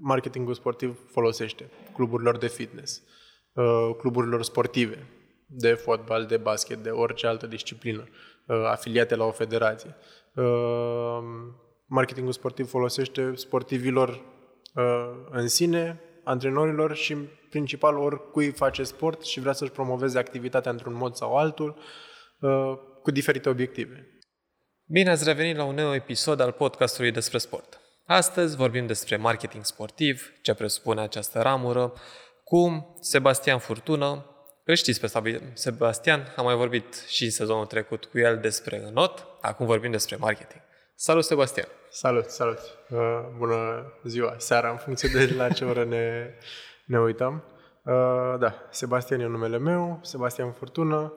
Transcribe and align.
marketingul 0.00 0.54
sportiv 0.54 0.98
folosește 1.10 1.70
cluburilor 1.92 2.38
de 2.38 2.46
fitness, 2.46 3.02
uh, 3.52 3.90
cluburilor 3.98 4.42
sportive, 4.42 5.06
de 5.46 5.72
fotbal, 5.72 6.26
de 6.26 6.36
basket, 6.36 6.82
de 6.82 6.90
orice 6.90 7.26
altă 7.26 7.46
disciplină, 7.46 8.08
uh, 8.46 8.64
afiliate 8.64 9.14
la 9.14 9.24
o 9.24 9.30
federație. 9.30 9.94
Uh, 10.34 11.18
marketingul 11.86 12.32
sportiv 12.32 12.68
folosește 12.68 13.34
sportivilor 13.34 14.34
în 15.30 15.48
sine, 15.48 16.00
antrenorilor 16.24 16.94
și 16.94 17.12
în 17.12 17.26
principal 17.50 17.96
oricui 17.96 18.50
face 18.50 18.82
sport 18.82 19.22
și 19.22 19.40
vrea 19.40 19.52
să-și 19.52 19.70
promoveze 19.70 20.18
activitatea 20.18 20.70
într-un 20.70 20.94
mod 20.94 21.14
sau 21.14 21.36
altul 21.36 21.78
cu 23.02 23.10
diferite 23.10 23.48
obiective. 23.48 24.20
Bine 24.84 25.10
ați 25.10 25.24
revenit 25.24 25.56
la 25.56 25.64
un 25.64 25.74
nou 25.74 25.94
episod 25.94 26.40
al 26.40 26.52
podcastului 26.52 27.10
despre 27.10 27.38
sport. 27.38 27.80
Astăzi 28.08 28.56
vorbim 28.56 28.86
despre 28.86 29.16
marketing 29.16 29.64
sportiv, 29.64 30.32
ce 30.42 30.54
presupune 30.54 31.00
această 31.00 31.42
ramură, 31.42 31.92
cu 32.44 32.94
Sebastian 33.00 33.58
Furtună. 33.58 34.24
Îl 34.64 34.74
știți 34.74 35.00
pe 35.00 35.40
Sebastian, 35.52 36.32
am 36.36 36.44
mai 36.44 36.54
vorbit 36.54 37.04
și 37.08 37.24
în 37.24 37.30
sezonul 37.30 37.66
trecut 37.66 38.04
cu 38.04 38.18
el 38.18 38.38
despre 38.38 38.90
not, 38.92 39.26
acum 39.40 39.66
vorbim 39.66 39.90
despre 39.90 40.16
marketing. 40.16 40.60
Salut, 40.94 41.24
Sebastian! 41.24 41.66
Salut, 41.90 42.24
salut! 42.24 42.58
Uh, 42.90 42.98
bună 43.36 43.84
ziua, 44.04 44.34
seara, 44.38 44.70
în 44.70 44.76
funcție 44.76 45.08
de 45.12 45.34
la 45.36 45.48
ce 45.48 45.64
oră 45.64 45.84
ne, 45.84 46.34
ne 46.84 47.00
uităm. 47.00 47.44
Uh, 47.82 48.38
da, 48.38 48.54
Sebastian 48.70 49.20
e 49.20 49.26
numele 49.26 49.58
meu, 49.58 49.98
Sebastian 50.02 50.52
Furtună. 50.52 51.12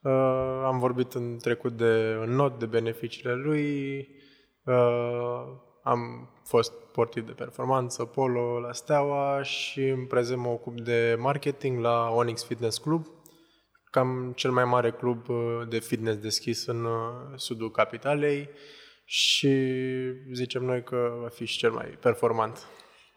Uh, 0.00 0.62
am 0.64 0.78
vorbit 0.78 1.12
în 1.12 1.38
trecut 1.38 1.76
de 1.76 2.18
în 2.20 2.34
not, 2.34 2.58
de 2.58 2.66
beneficiile 2.66 3.34
lui. 3.34 4.08
Uh, 5.86 5.92
am 5.92 6.30
fost 6.44 6.72
sportiv 6.90 7.26
de 7.26 7.32
performanță, 7.32 8.04
polo 8.04 8.58
la 8.58 8.72
Steaua 8.72 9.42
și 9.42 9.80
în 9.80 10.06
prezent 10.06 10.38
mă 10.38 10.48
ocup 10.48 10.80
de 10.80 11.16
marketing 11.18 11.80
la 11.80 12.08
Onyx 12.10 12.44
Fitness 12.44 12.78
Club, 12.78 13.06
cam 13.90 14.32
cel 14.36 14.50
mai 14.50 14.64
mare 14.64 14.90
club 14.90 15.28
uh, 15.28 15.68
de 15.68 15.78
fitness 15.78 16.18
deschis 16.18 16.66
în 16.66 16.84
uh, 16.84 16.92
sudul 17.36 17.70
capitalei 17.70 18.48
și 19.04 19.58
zicem 20.32 20.64
noi 20.64 20.82
că 20.82 21.18
va 21.20 21.28
fi 21.28 21.44
și 21.44 21.58
cel 21.58 21.70
mai 21.70 21.86
performant. 21.86 22.66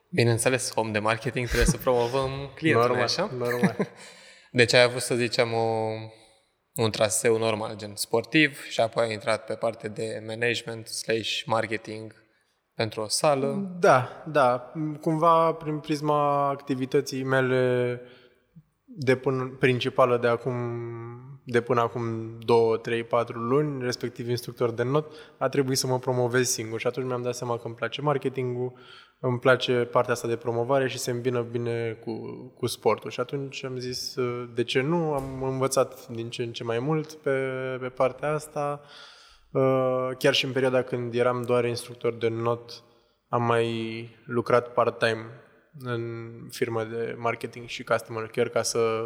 Bineînțeles, 0.09 0.71
om 0.75 0.91
de 0.91 0.99
marketing 0.99 1.45
trebuie 1.45 1.67
să 1.67 1.77
promovăm 1.77 2.31
clientul, 2.55 2.87
normal, 2.87 3.03
așa? 3.03 3.29
Normal. 3.37 3.75
Deci 4.51 4.73
ai 4.73 4.81
avut, 4.81 5.01
să 5.01 5.15
zicem, 5.15 5.53
o, 5.53 5.89
un 6.75 6.91
traseu 6.91 7.37
normal, 7.37 7.75
gen 7.75 7.95
sportiv, 7.95 8.63
și 8.63 8.79
apoi 8.79 9.05
ai 9.05 9.13
intrat 9.13 9.45
pe 9.45 9.53
partea 9.53 9.89
de 9.89 10.23
management 10.27 10.87
slash 10.87 11.41
marketing 11.45 12.27
pentru 12.79 13.01
o 13.01 13.07
sală? 13.07 13.75
Da, 13.79 14.23
da. 14.25 14.71
Cumva 15.01 15.51
prin 15.51 15.79
prisma 15.79 16.47
activității 16.49 17.23
mele 17.23 18.01
de 18.85 19.15
până, 19.15 19.55
principală 19.59 20.17
de 20.17 20.27
acum 20.27 20.53
de 21.43 21.61
până 21.61 21.81
acum 21.81 22.37
2, 22.39 22.79
3, 22.81 23.03
4 23.03 23.39
luni, 23.39 23.83
respectiv 23.83 24.29
instructor 24.29 24.71
de 24.71 24.83
not, 24.83 25.11
a 25.37 25.49
trebuit 25.49 25.77
să 25.77 25.87
mă 25.87 25.99
promovez 25.99 26.49
singur 26.49 26.79
și 26.79 26.87
atunci 26.87 27.07
mi-am 27.07 27.21
dat 27.21 27.35
seama 27.35 27.57
că 27.57 27.61
îmi 27.65 27.75
place 27.75 28.01
marketingul, 28.01 28.73
îmi 29.19 29.39
place 29.39 29.73
partea 29.73 30.13
asta 30.13 30.27
de 30.27 30.35
promovare 30.35 30.87
și 30.87 30.97
se 30.97 31.11
îmbină 31.11 31.41
bine 31.41 31.97
cu, 32.03 32.13
cu 32.57 32.65
sportul. 32.65 33.09
Și 33.09 33.19
atunci 33.19 33.63
am 33.63 33.77
zis, 33.77 34.13
de 34.53 34.63
ce 34.63 34.81
nu? 34.81 35.13
Am 35.13 35.43
învățat 35.43 36.07
din 36.07 36.29
ce 36.29 36.43
în 36.43 36.51
ce 36.51 36.63
mai 36.63 36.79
mult 36.79 37.13
pe, 37.13 37.39
pe 37.79 37.89
partea 37.89 38.33
asta. 38.33 38.81
Uh, 38.83 38.89
chiar 40.17 40.33
și 40.33 40.45
în 40.45 40.51
perioada 40.51 40.83
când 40.83 41.13
eram 41.13 41.41
doar 41.41 41.65
instructor 41.65 42.13
de 42.13 42.27
not, 42.27 42.83
am 43.27 43.43
mai 43.43 44.09
lucrat 44.25 44.73
part-time 44.73 45.25
în 45.79 46.31
firmă 46.49 46.83
de 46.83 47.15
marketing 47.17 47.67
și 47.67 47.83
customer 47.83 48.27
care 48.27 48.49
ca 48.49 48.61
să 48.61 49.01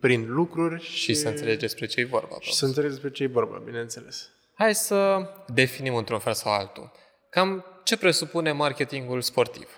prind 0.00 0.28
lucruri 0.28 0.82
și, 0.82 0.92
și 0.92 1.14
să 1.14 1.28
înțelegi 1.28 1.58
despre 1.58 1.86
ce 1.86 2.00
e 2.00 2.04
vorba. 2.04 2.36
Și 2.40 2.54
să 2.54 2.64
înțelegi 2.64 2.92
despre 2.92 3.10
ce 3.10 3.22
e 3.22 3.26
vorba, 3.26 3.62
bineînțeles. 3.64 4.30
Hai 4.54 4.74
să 4.74 5.28
definim 5.46 5.94
într-un 5.94 6.18
fel 6.18 6.32
sau 6.32 6.52
altul. 6.52 6.92
Cam 7.30 7.64
ce 7.84 7.96
presupune 7.96 8.52
marketingul 8.52 9.20
sportiv? 9.20 9.68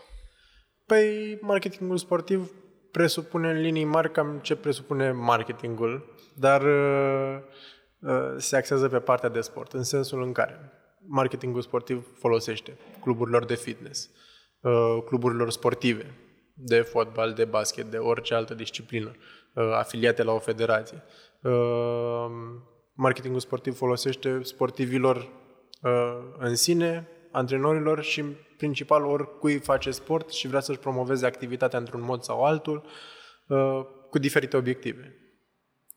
Păi, 0.87 1.39
marketingul 1.41 1.97
sportiv 1.97 2.51
presupune 2.91 3.51
în 3.51 3.61
linii 3.61 3.85
mari 3.85 4.13
cam 4.13 4.39
ce 4.43 4.57
presupune 4.57 5.11
marketingul, 5.13 6.15
dar 6.35 6.63
uh, 6.63 7.37
Uh, 7.37 7.43
se 8.37 8.57
axează 8.57 8.89
pe 8.89 8.99
partea 8.99 9.29
de 9.29 9.41
sport, 9.41 9.73
în 9.73 9.83
sensul 9.83 10.23
în 10.23 10.33
care 10.33 10.73
marketingul 11.07 11.63
sportiv 11.63 12.07
folosește 12.19 12.77
cluburilor 13.01 13.45
de 13.45 13.55
fitness, 13.55 14.11
uh, 14.61 14.99
cluburilor 15.05 15.51
sportive, 15.51 16.15
de 16.55 16.81
fotbal, 16.81 17.33
de 17.33 17.45
basket, 17.45 17.91
de 17.91 17.97
orice 17.97 18.35
altă 18.35 18.55
disciplină, 18.55 19.11
uh, 19.55 19.73
afiliate 19.73 20.23
la 20.23 20.33
o 20.33 20.39
federație. 20.39 21.03
Marketingul 22.93 23.41
sportiv 23.41 23.77
folosește 23.77 24.43
sportivilor 24.43 25.29
în 26.39 26.55
sine, 26.55 27.09
antrenorilor 27.33 28.03
și 28.03 28.21
în 28.21 28.35
principal 28.57 29.05
oricui 29.05 29.59
face 29.59 29.91
sport 29.91 30.31
și 30.31 30.49
vrea 30.49 30.61
să-și 30.61 30.79
promoveze 30.79 31.27
activitatea 31.27 31.79
într-un 31.79 32.03
mod 32.03 32.23
sau 32.23 32.45
altul 32.45 32.87
cu 34.11 34.19
diferite 34.19 34.57
obiective. 34.57 35.24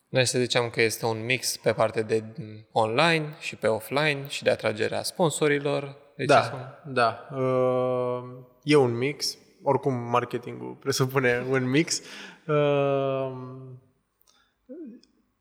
Noi 0.10 0.26
să 0.26 0.40
zicem 0.40 0.70
că 0.70 0.82
este 0.82 1.06
un 1.06 1.26
mix 1.26 1.58
pe 1.58 1.74
parte 1.74 2.02
de 2.02 2.24
online 2.72 3.36
și 3.40 3.56
pe 3.56 3.68
offline 3.68 4.26
și 4.28 4.44
de 4.44 4.50
atragerea 4.50 5.04
sponsorilor. 5.04 5.98
Deci 6.16 6.28
da, 6.28 6.82
da. 6.86 7.28
Uh, 7.36 8.24
e 8.64 8.76
un 8.76 8.98
mix. 8.98 9.38
Oricum, 9.64 9.94
marketingul 9.94 10.78
presupune 10.80 11.46
un 11.52 11.70
mix. 11.70 12.02
Uh, 12.48 13.32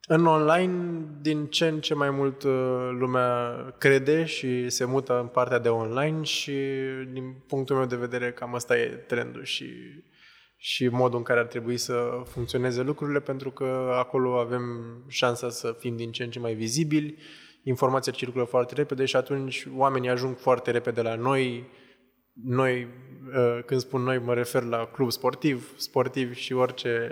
în 0.09 0.27
online, 0.27 1.05
din 1.21 1.47
ce 1.47 1.67
în 1.67 1.81
ce 1.81 1.95
mai 1.95 2.11
mult 2.11 2.43
uh, 2.43 2.89
lumea 2.99 3.55
crede 3.79 4.25
și 4.25 4.69
se 4.69 4.85
mută 4.85 5.21
în 5.21 5.27
partea 5.27 5.59
de 5.59 5.69
online 5.69 6.23
și, 6.23 6.53
din 7.13 7.35
punctul 7.47 7.77
meu 7.77 7.87
de 7.87 7.97
vedere, 7.97 8.33
cam 8.33 8.55
asta 8.55 8.79
e 8.79 8.87
trendul 8.87 9.45
și 9.45 9.67
și 10.57 10.89
modul 10.89 11.19
în 11.19 11.25
care 11.25 11.41
ar 11.41 11.47
trebui 11.47 11.77
să 11.77 12.23
funcționeze 12.25 12.83
lucrurile, 12.83 13.21
pentru 13.21 13.51
că 13.51 13.93
acolo 13.95 14.39
avem 14.39 14.63
șansa 15.09 15.51
să 15.51 15.77
fim 15.79 15.97
din 15.97 16.13
ce 16.13 16.23
în 16.23 16.31
ce 16.31 16.39
mai 16.39 16.55
vizibili, 16.55 17.19
informația 17.63 18.13
circulă 18.13 18.45
foarte 18.45 18.75
repede 18.75 19.05
și 19.05 19.17
atunci 19.17 19.67
oamenii 19.77 20.09
ajung 20.09 20.37
foarte 20.37 20.71
repede 20.71 21.03
la 21.03 21.15
noi. 21.15 21.69
Noi, 22.45 22.87
uh, 23.37 23.65
când 23.65 23.81
spun 23.81 24.03
noi, 24.03 24.19
mă 24.19 24.35
refer 24.35 24.63
la 24.63 24.87
club 24.87 25.11
sportiv, 25.11 25.73
sportiv 25.77 26.35
și 26.35 26.53
orice... 26.53 27.11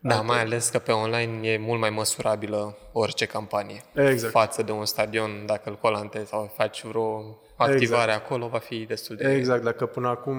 Da, 0.00 0.14
alte... 0.14 0.26
mai 0.26 0.40
ales 0.40 0.68
că 0.68 0.78
pe 0.78 0.92
online 0.92 1.48
e 1.48 1.58
mult 1.58 1.80
mai 1.80 1.90
măsurabilă 1.90 2.76
orice 2.92 3.26
campanie. 3.26 3.82
Exact. 3.94 4.32
Față 4.32 4.62
de 4.62 4.72
un 4.72 4.84
stadion, 4.84 5.30
dacă 5.46 5.70
îl 5.70 5.76
colante 5.76 6.24
sau 6.24 6.52
faci 6.56 6.84
vreo 6.84 7.38
activare 7.56 8.10
exact. 8.10 8.24
acolo, 8.24 8.46
va 8.46 8.58
fi 8.58 8.84
destul 8.84 9.16
de... 9.16 9.34
Exact, 9.34 9.62
dacă 9.62 9.86
până 9.86 10.08
acum 10.08 10.38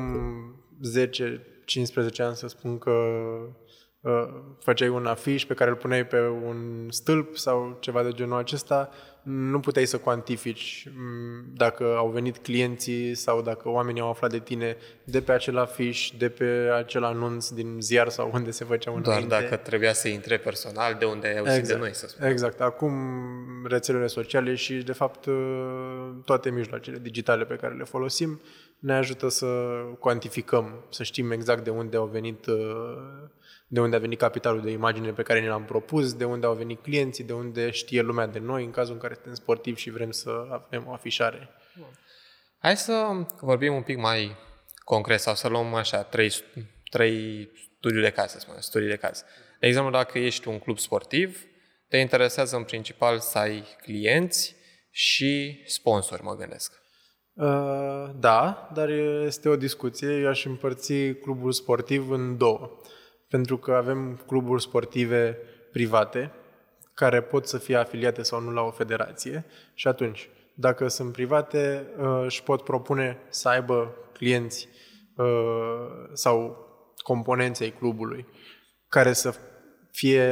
10 0.82 1.55
15 1.66 2.24
ani 2.24 2.36
să 2.36 2.48
spun 2.48 2.78
că 2.78 2.92
uh, 4.00 4.28
făceai 4.60 4.90
un 4.90 5.06
afiș 5.06 5.46
pe 5.46 5.54
care 5.54 5.70
îl 5.70 5.76
puneai 5.76 6.06
pe 6.06 6.20
un 6.20 6.88
stâlp 6.90 7.36
sau 7.36 7.78
ceva 7.80 8.04
de 8.04 8.12
genul 8.12 8.38
acesta, 8.38 8.90
nu 9.24 9.60
puteai 9.60 9.86
să 9.86 9.98
cuantifici 9.98 10.88
mm, 10.96 11.44
dacă 11.54 11.96
au 11.98 12.10
venit 12.10 12.38
clienții 12.38 13.16
sau 13.16 13.42
dacă 13.42 13.70
oamenii 13.70 14.02
au 14.02 14.10
aflat 14.10 14.32
de 14.32 14.40
tine 14.40 14.78
de 15.04 15.22
pe 15.22 15.32
acel 15.32 15.58
afiș, 15.58 16.12
de 16.18 16.30
pe 16.30 16.70
acel 16.76 17.04
anunț 17.04 17.50
din 17.50 17.78
ziar 17.80 18.10
sau 18.10 18.32
unde 18.34 18.52
se 18.52 18.64
făcea 18.64 18.92
un 18.92 19.02
Doar 19.02 19.22
înainte. 19.22 19.48
dacă 19.48 19.56
trebuia 19.56 19.94
să 19.94 20.08
intre 20.08 20.38
personal, 20.38 20.96
de 21.00 21.06
unde 21.06 21.28
ai 21.28 21.38
auzit 21.38 21.58
exact, 21.58 21.80
de 21.80 21.86
noi, 21.86 21.96
să 21.96 22.08
spun. 22.08 22.28
Exact. 22.28 22.62
Acum 22.62 22.94
rețelele 23.68 24.08
sociale 24.08 24.56
și, 24.56 24.74
de 24.74 24.94
fapt, 24.94 25.28
toate 26.26 26.50
mijloacele 26.50 26.98
digitale 27.02 27.46
pe 27.46 27.56
care 27.56 27.74
le 27.74 27.84
folosim 27.84 28.42
ne 28.86 28.94
ajută 28.94 29.28
să 29.28 29.48
cuantificăm, 30.00 30.86
să 30.90 31.04
știm 31.04 31.32
exact 31.32 31.64
de 31.64 31.70
unde 31.70 31.98
au 31.98 32.06
venit 32.06 32.46
de 33.68 33.80
unde 33.80 33.96
a 33.96 34.00
venit 34.00 34.20
capitalul 34.20 34.62
de 34.62 34.72
imagine 34.72 35.12
pe 35.12 35.24
care 35.24 35.42
ne 35.42 35.48
l-am 35.48 35.66
propus, 35.66 36.14
de 36.14 36.24
unde 36.24 36.46
au 36.46 36.54
venit 36.54 36.82
clienții, 36.82 37.24
de 37.24 37.34
unde 37.34 37.70
știe 37.70 38.02
lumea 38.02 38.28
de 38.28 38.40
noi 38.40 38.64
în 38.64 38.72
cazul 38.72 38.94
în 38.94 39.00
care 39.00 39.14
suntem 39.14 39.34
sportivi 39.34 39.80
și 39.80 39.90
vrem 39.90 40.12
să 40.12 40.48
avem 40.52 40.88
o 40.88 40.94
afișare. 40.94 41.50
Hai 42.58 42.78
să 42.78 43.26
vorbim 43.42 43.74
un 43.74 43.82
pic 43.82 43.98
mai 43.98 44.36
concret 44.84 45.20
sau 45.20 45.36
să 45.36 45.48
luăm 45.48 45.74
așa 45.74 46.04
trei, 46.04 46.32
trei 46.90 47.50
studii 47.78 48.02
de 48.02 48.12
caz, 48.12 48.32
să 48.32 48.40
spunem, 48.40 48.60
studii 48.60 48.90
de 48.90 48.96
caz. 48.96 49.24
De 49.60 49.68
exemplu, 49.68 49.92
dacă 49.92 50.20
ești 50.20 50.48
un 50.48 50.60
club 50.60 50.78
sportiv, 50.78 51.44
te 51.88 51.98
interesează 51.98 52.56
în 52.56 52.64
principal 52.64 53.20
să 53.20 53.38
ai 53.38 53.64
clienți 53.82 54.56
și 54.92 55.64
sponsori, 55.66 56.24
mă 56.24 56.36
gândesc. 56.36 56.84
Uh, 57.36 58.10
da, 58.20 58.70
dar 58.74 58.90
este 59.26 59.50
o 59.50 59.56
discuție. 59.56 60.20
Eu 60.20 60.28
aș 60.28 60.46
împărți 60.46 60.94
clubul 61.22 61.52
sportiv 61.52 62.10
în 62.10 62.38
două. 62.38 62.80
Pentru 63.30 63.58
că 63.58 63.74
avem 63.74 64.24
cluburi 64.28 64.62
sportive 64.62 65.38
private 65.72 66.32
care 66.94 67.22
pot 67.22 67.48
să 67.48 67.58
fie 67.58 67.76
afiliate 67.76 68.22
sau 68.22 68.40
nu 68.40 68.52
la 68.52 68.62
o 68.62 68.72
federație 68.72 69.46
și 69.74 69.88
atunci, 69.88 70.30
dacă 70.54 70.88
sunt 70.88 71.12
private, 71.12 71.88
uh, 71.98 72.24
își 72.26 72.44
pot 72.44 72.64
propune 72.64 73.18
să 73.30 73.50
aibă 73.50 73.96
clienți 74.14 74.68
sau 76.14 76.66
componenței 76.98 77.72
clubului 77.72 78.26
care 78.88 79.14
să 79.14 79.34
fie 79.92 80.24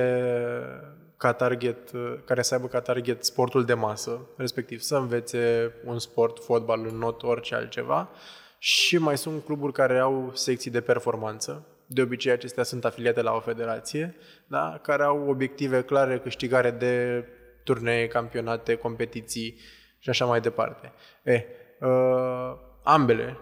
ca 1.24 1.34
target, 1.34 1.78
care 2.26 2.42
să 2.42 2.54
aibă 2.54 2.68
ca 2.68 2.82
target 2.82 3.24
sportul 3.24 3.66
de 3.66 3.74
masă, 3.74 4.20
respectiv 4.38 4.80
să 4.80 4.96
învețe 4.96 5.74
un 5.86 6.00
sport, 6.00 6.44
fotbal, 6.44 6.86
în 6.88 6.98
not, 6.98 7.24
orice 7.24 7.56
altceva. 7.56 8.10
Și 8.58 8.98
mai 8.98 9.18
sunt 9.18 9.44
cluburi 9.44 9.74
care 9.74 10.00
au 10.00 10.32
secții 10.34 10.72
de 10.72 10.82
performanță. 10.82 11.68
De 11.86 12.02
obicei 12.02 12.32
acestea 12.32 12.64
sunt 12.64 12.86
afiliate 12.86 13.22
la 13.22 13.34
o 13.34 13.40
federație, 13.40 14.16
da? 14.48 14.80
care 14.82 15.04
au 15.04 15.30
obiective 15.30 15.82
clare, 15.82 16.20
câștigare 16.20 16.72
de 16.72 17.26
turnee, 17.64 18.08
campionate, 18.08 18.76
competiții 18.76 19.60
și 20.00 20.10
așa 20.10 20.26
mai 20.26 20.42
departe. 20.42 20.92
E, 21.24 21.46
uh, 21.80 22.56
ambele 22.84 23.38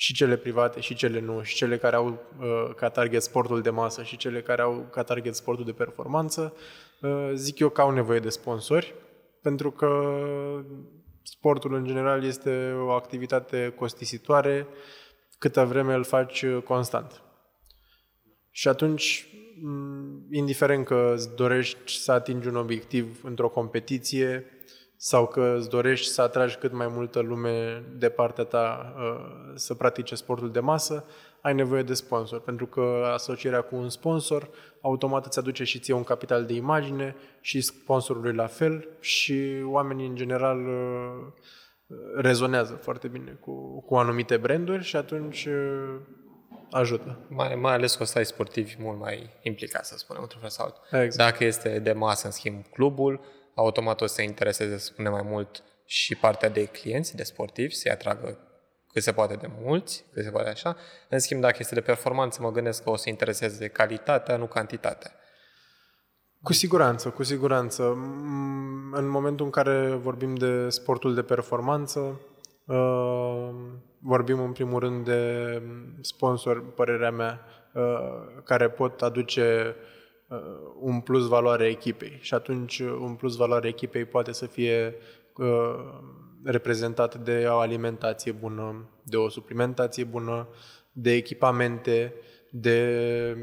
și 0.00 0.14
cele 0.14 0.36
private 0.36 0.80
și 0.80 0.94
cele 0.94 1.20
nu, 1.20 1.42
și 1.42 1.54
cele 1.54 1.78
care 1.78 1.96
au 1.96 2.06
uh, 2.06 2.74
ca 2.76 2.88
target 2.88 3.22
sportul 3.22 3.60
de 3.60 3.70
masă 3.70 4.02
și 4.02 4.16
cele 4.16 4.42
care 4.42 4.62
au 4.62 4.88
ca 4.92 5.02
target 5.02 5.34
sportul 5.34 5.64
de 5.64 5.72
performanță, 5.72 6.54
uh, 7.00 7.30
zic 7.34 7.58
eu 7.58 7.68
că 7.68 7.80
au 7.80 7.90
nevoie 7.90 8.18
de 8.18 8.28
sponsori, 8.28 8.94
pentru 9.42 9.70
că 9.70 10.12
sportul 11.22 11.74
în 11.74 11.84
general 11.84 12.24
este 12.24 12.72
o 12.76 12.90
activitate 12.90 13.72
costisitoare 13.76 14.66
câtă 15.38 15.64
vreme 15.64 15.94
îl 15.94 16.04
faci 16.04 16.42
uh, 16.42 16.62
constant. 16.62 17.22
Și 18.50 18.68
atunci, 18.68 19.28
mm, 19.62 20.26
indiferent 20.30 20.84
că 20.84 21.12
îți 21.14 21.34
dorești 21.36 21.98
să 21.98 22.12
atingi 22.12 22.48
un 22.48 22.56
obiectiv 22.56 23.20
într-o 23.24 23.48
competiție, 23.48 24.44
sau 25.00 25.26
că 25.26 25.54
îți 25.58 25.68
dorești 25.68 26.08
să 26.08 26.22
atragi 26.22 26.56
cât 26.56 26.72
mai 26.72 26.86
multă 26.86 27.20
lume 27.20 27.84
de 27.96 28.08
partea 28.08 28.44
ta 28.44 28.94
uh, 28.96 29.52
să 29.54 29.74
practice 29.74 30.14
sportul 30.14 30.50
de 30.50 30.60
masă, 30.60 31.04
ai 31.40 31.54
nevoie 31.54 31.82
de 31.82 31.94
sponsor, 31.94 32.40
pentru 32.40 32.66
că 32.66 33.10
asocierea 33.12 33.60
cu 33.60 33.76
un 33.76 33.88
sponsor 33.88 34.50
automat 34.80 35.26
îți 35.26 35.38
aduce 35.38 35.64
și 35.64 35.78
ție 35.78 35.94
un 35.94 36.04
capital 36.04 36.44
de 36.44 36.52
imagine 36.52 37.16
și 37.40 37.60
sponsorului 37.60 38.34
la 38.34 38.46
fel 38.46 38.88
și 39.00 39.62
oamenii 39.64 40.06
în 40.06 40.14
general 40.14 40.58
uh, 40.66 41.96
rezonează 42.16 42.72
foarte 42.72 43.08
bine 43.08 43.38
cu, 43.40 43.80
cu 43.80 43.96
anumite 43.96 44.36
branduri 44.36 44.84
și 44.84 44.96
atunci 44.96 45.44
uh, 45.44 46.00
ajută. 46.70 47.18
Mai, 47.28 47.54
mai 47.54 47.72
ales 47.72 47.94
că 47.94 48.02
o 48.02 48.06
să 48.06 48.18
ai 48.18 48.24
sportivi 48.24 48.76
mult 48.78 48.98
mai 48.98 49.30
implicați, 49.42 49.88
să 49.88 49.96
spunem, 49.96 50.22
într-un 50.22 50.40
fel 50.40 50.50
sau 50.50 50.64
altul. 50.64 50.82
Exact. 51.00 51.30
Dacă 51.30 51.44
este 51.44 51.78
de 51.78 51.92
masă, 51.92 52.26
în 52.26 52.32
schimb, 52.32 52.64
clubul, 52.72 53.20
automat 53.58 54.00
o 54.00 54.06
să 54.06 54.14
se 54.14 54.22
intereseze, 54.22 54.78
să 54.78 54.84
spunem, 54.84 55.12
mai 55.12 55.22
mult 55.24 55.62
și 55.84 56.14
partea 56.14 56.48
de 56.48 56.64
clienți, 56.64 57.16
de 57.16 57.22
sportivi, 57.22 57.74
să-i 57.74 57.90
atragă 57.90 58.38
cât 58.92 59.02
se 59.02 59.12
poate 59.12 59.34
de 59.34 59.50
mulți, 59.60 60.04
cât 60.12 60.24
se 60.24 60.30
poate 60.30 60.48
așa. 60.48 60.76
În 61.08 61.18
schimb, 61.18 61.40
dacă 61.40 61.56
este 61.58 61.74
de 61.74 61.80
performanță, 61.80 62.42
mă 62.42 62.50
gândesc 62.50 62.82
că 62.82 62.90
o 62.90 62.96
să 62.96 63.08
intereseze 63.08 63.68
calitatea, 63.68 64.36
nu 64.36 64.46
cantitatea. 64.46 65.12
Cu 66.42 66.52
siguranță, 66.52 67.10
cu 67.10 67.22
siguranță. 67.22 67.82
În 68.92 69.08
momentul 69.08 69.44
în 69.44 69.50
care 69.50 69.88
vorbim 69.88 70.34
de 70.34 70.68
sportul 70.68 71.14
de 71.14 71.22
performanță, 71.22 72.20
uh, 72.66 73.50
vorbim 74.00 74.40
în 74.40 74.52
primul 74.52 74.80
rând 74.80 75.04
de 75.04 75.62
sponsori, 76.00 76.62
părerea 76.62 77.10
mea, 77.10 77.40
uh, 77.74 78.42
care 78.44 78.70
pot 78.70 79.02
aduce 79.02 79.76
Uh, 79.76 79.97
un 80.80 81.00
plus 81.00 81.28
valoare 81.28 81.66
echipei. 81.66 82.18
Și 82.20 82.34
atunci 82.34 82.78
uh, 82.78 82.96
un 83.00 83.14
plus 83.14 83.36
valoare 83.36 83.68
echipei 83.68 84.04
poate 84.04 84.32
să 84.32 84.46
fie 84.46 84.94
uh, 85.36 86.00
reprezentat 86.44 87.14
de 87.14 87.46
o 87.48 87.58
alimentație 87.58 88.32
bună, 88.32 88.88
de 89.02 89.16
o 89.16 89.28
suplimentație 89.28 90.04
bună, 90.04 90.48
de 90.92 91.12
echipamente, 91.12 92.14
de, 92.50 93.36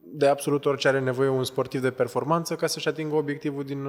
de 0.00 0.26
absolut 0.26 0.64
orice 0.64 0.88
are 0.88 1.00
nevoie 1.00 1.28
un 1.28 1.44
sportiv 1.44 1.80
de 1.80 1.90
performanță 1.90 2.56
ca 2.56 2.66
să-și 2.66 2.88
atingă 2.88 3.14
obiectivul 3.14 3.64
din, 3.64 3.88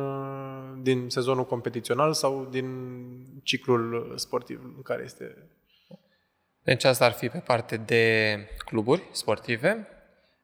din 0.81 1.09
sezonul 1.09 1.45
competițional 1.45 2.13
sau 2.13 2.47
din 2.51 2.69
ciclul 3.44 4.13
sportiv 4.15 4.61
în 4.75 4.81
care 4.81 5.03
este. 5.03 5.50
Deci 6.63 6.83
asta 6.83 7.06
ar 7.06 7.11
fi 7.11 7.29
pe 7.29 7.38
parte 7.38 7.77
de 7.77 8.35
cluburi 8.65 9.09
sportive. 9.11 9.98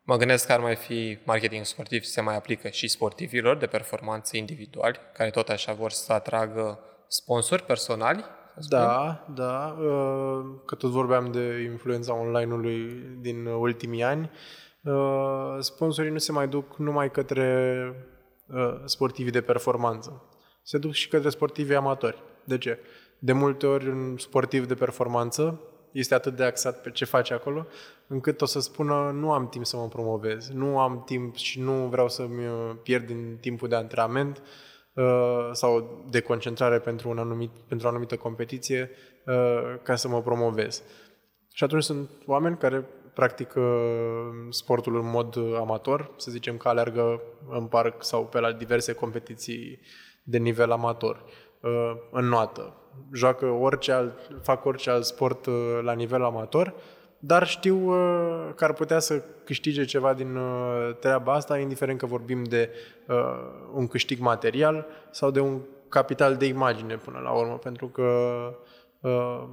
Mă 0.08 0.18
gândesc 0.18 0.46
că 0.46 0.54
ar 0.54 0.60
mai 0.60 0.76
fi 0.76 1.18
marketing 1.24 1.66
sportiv 1.66 2.04
se 2.04 2.22
mai 2.22 2.36
aplică 2.36 2.68
și 2.68 2.88
sportivilor 2.88 3.58
de 3.58 3.66
performanță 3.66 4.38
individuali, 4.38 5.00
care 5.14 5.30
tot 5.30 5.50
așa 5.50 5.74
vor 5.74 5.92
să 5.92 6.14
atragă 6.14 6.80
sponsori 7.08 7.64
personali. 7.64 8.26
Da, 8.70 9.26
da. 9.36 9.78
Uh, 9.80 10.46
că 10.66 10.76
tot 10.76 10.90
vorbeam 10.90 11.32
de 11.32 11.62
influența 11.72 12.14
online-ului 12.14 13.04
din 13.20 13.46
ultimii 13.46 14.04
ani. 14.04 14.32
Uh, 14.84 15.58
sponsorii 15.60 16.12
nu 16.12 16.18
se 16.18 16.32
mai 16.32 16.48
duc 16.48 16.78
numai 16.78 17.12
către 17.12 17.90
uh, 18.48 18.82
sportivii 18.84 19.32
de 19.32 19.42
performanță. 19.42 20.24
Se 20.64 20.78
duc 20.78 20.92
și 20.92 21.08
către 21.08 21.30
sportivii 21.30 21.76
amatori. 21.76 22.24
De 22.44 22.58
ce? 22.58 22.80
De 23.20 23.34
multe 23.34 23.66
ori 23.66 23.88
un 23.88 24.18
sportiv 24.18 24.66
de 24.66 24.76
performanță 24.76 25.60
este 25.96 26.14
atât 26.14 26.36
de 26.36 26.44
axat 26.44 26.82
pe 26.82 26.92
ce 26.92 27.06
face 27.06 27.34
acolo, 27.34 27.68
încât 28.08 28.42
o 28.42 28.46
să 28.46 28.60
spună 28.60 29.12
nu 29.14 29.32
am 29.32 29.50
timp 29.50 29.66
să 29.66 29.78
mă 29.78 29.88
promovez, 29.88 30.50
nu 30.50 30.80
am 30.80 31.04
timp 31.06 31.36
și 31.36 31.60
nu 31.60 31.88
vreau 31.88 32.10
să-mi 32.10 32.48
uh, 32.48 32.76
pierd 32.84 33.06
din 33.06 33.38
timpul 33.42 33.68
de 33.68 33.76
antrenament 33.76 34.42
uh, 34.94 35.50
sau 35.52 36.04
de 36.10 36.20
concentrare 36.20 36.80
pentru, 36.80 37.10
un 37.10 37.18
anumit, 37.18 37.52
pentru 37.68 37.88
o 37.88 37.90
anumită 37.90 38.16
competiție 38.16 38.92
uh, 39.26 39.80
ca 39.84 39.96
să 39.96 40.08
mă 40.08 40.22
promovez. 40.22 40.84
Și 41.54 41.64
atunci 41.64 41.84
sunt 41.84 42.10
oameni 42.26 42.58
care 42.58 42.86
practică 43.14 43.62
sportul 44.50 44.96
în 44.96 45.10
mod 45.10 45.38
amator, 45.38 46.14
să 46.18 46.32
zicem 46.32 46.58
că 46.58 46.68
alergă 46.68 47.22
în 47.50 47.66
parc 47.66 48.04
sau 48.04 48.26
pe 48.26 48.40
la 48.40 48.52
diverse 48.52 48.94
competiții 48.94 49.80
de 50.24 50.38
nivel 50.38 50.72
amator, 50.72 51.26
în 52.12 52.26
noată, 52.26 52.85
joacă 53.14 53.46
orice 53.46 53.92
alt, 53.92 54.14
fac 54.42 54.66
orice 54.66 54.90
alt 54.90 55.06
sport 55.06 55.46
la 55.82 55.94
nivel 55.94 56.24
amator, 56.24 56.74
dar 57.26 57.48
știu 57.48 57.90
uh, 57.90 58.54
că 58.56 58.64
ar 58.64 58.74
putea 58.74 59.00
să 59.00 59.24
câștige 59.44 59.86
ceva 59.86 60.14
din 60.14 60.36
uh, 60.36 60.96
treaba 61.00 61.34
asta, 61.34 61.58
indiferent 61.58 62.00
că 62.00 62.06
vorbim 62.06 62.44
de 62.44 62.70
uh, 63.08 63.16
un 63.74 63.88
câștig 63.88 64.20
material 64.20 64.86
sau 65.12 65.32
de 65.32 65.40
un 65.40 65.62
capital 65.90 66.36
de 66.36 66.46
imagine 66.46 66.98
până 66.98 67.20
la 67.24 67.32
urmă, 67.32 67.58
pentru 67.58 67.88
că 67.88 68.04
uh, 69.00 69.44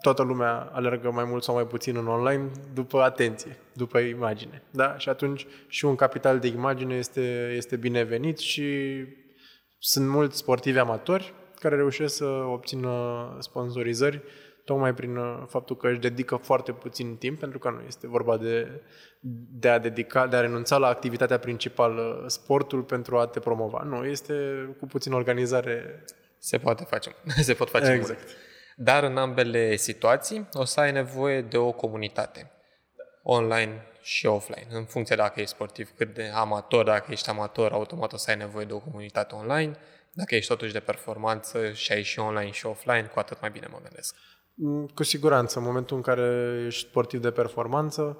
toată 0.00 0.22
lumea 0.22 0.70
alergă 0.72 1.10
mai 1.10 1.24
mult 1.24 1.42
sau 1.42 1.54
mai 1.54 1.66
puțin 1.66 1.96
în 1.96 2.06
online 2.06 2.50
după 2.74 3.00
atenție, 3.00 3.56
după 3.72 3.98
imagine. 3.98 4.62
Da? 4.70 4.98
Și 4.98 5.08
atunci 5.08 5.46
și 5.68 5.84
un 5.84 5.94
capital 5.94 6.38
de 6.38 6.46
imagine 6.46 6.94
este, 6.94 7.52
este 7.56 7.76
binevenit 7.76 8.38
și 8.38 8.68
sunt 9.78 10.08
mulți 10.08 10.36
sportivi 10.36 10.78
amatori 10.78 11.34
care 11.60 11.76
reușesc 11.76 12.16
să 12.16 12.24
obțină 12.24 13.36
sponsorizări 13.38 14.22
tocmai 14.64 14.94
prin 14.94 15.16
uh, 15.16 15.42
faptul 15.48 15.76
că 15.76 15.88
își 15.88 15.98
dedică 15.98 16.36
foarte 16.36 16.72
puțin 16.72 17.16
timp, 17.16 17.38
pentru 17.38 17.58
că 17.58 17.70
nu 17.70 17.82
este 17.86 18.06
vorba 18.06 18.36
de, 18.36 18.82
de 19.60 19.68
a 19.68 19.78
dedica, 19.78 20.26
de 20.26 20.36
a 20.36 20.40
renunța 20.40 20.76
la 20.76 20.86
activitatea 20.86 21.38
principală, 21.38 22.24
sportul, 22.26 22.82
pentru 22.82 23.18
a 23.18 23.26
te 23.26 23.40
promova. 23.40 23.82
Nu, 23.82 24.04
este 24.04 24.34
cu 24.78 24.86
puțin 24.86 25.12
organizare. 25.12 26.04
Se 26.38 26.58
poate 26.58 26.84
face, 26.84 27.14
se 27.48 27.54
pot 27.54 27.70
face 27.70 27.90
exact. 27.92 28.18
mult. 28.18 28.36
Dar 28.76 29.02
în 29.02 29.16
ambele 29.16 29.76
situații 29.76 30.48
o 30.52 30.64
să 30.64 30.80
ai 30.80 30.92
nevoie 30.92 31.42
de 31.42 31.56
o 31.56 31.72
comunitate, 31.72 32.50
online 33.22 33.86
și 34.02 34.26
offline, 34.26 34.66
în 34.70 34.84
funcție 34.84 35.16
dacă 35.16 35.40
ești 35.40 35.54
sportiv, 35.54 35.90
cât 35.96 36.14
de 36.14 36.30
amator, 36.34 36.84
dacă 36.84 37.06
ești 37.10 37.28
amator, 37.28 37.72
automat 37.72 38.12
o 38.12 38.16
să 38.16 38.30
ai 38.30 38.36
nevoie 38.36 38.64
de 38.64 38.72
o 38.72 38.78
comunitate 38.78 39.34
online, 39.34 39.76
dacă 40.12 40.34
ești 40.34 40.48
totuși 40.48 40.72
de 40.72 40.80
performanță 40.80 41.72
și 41.72 41.92
ai 41.92 42.02
și 42.02 42.18
online 42.18 42.50
și 42.50 42.66
offline, 42.66 43.10
cu 43.12 43.18
atât 43.18 43.40
mai 43.40 43.50
bine 43.50 43.66
mă 43.70 43.78
gândesc. 43.82 44.16
Mm, 44.54 44.86
cu 44.86 45.02
siguranță, 45.02 45.58
în 45.58 45.64
momentul 45.64 45.96
în 45.96 46.02
care 46.02 46.62
ești 46.66 46.88
sportiv 46.88 47.20
de 47.20 47.30
performanță, 47.30 48.18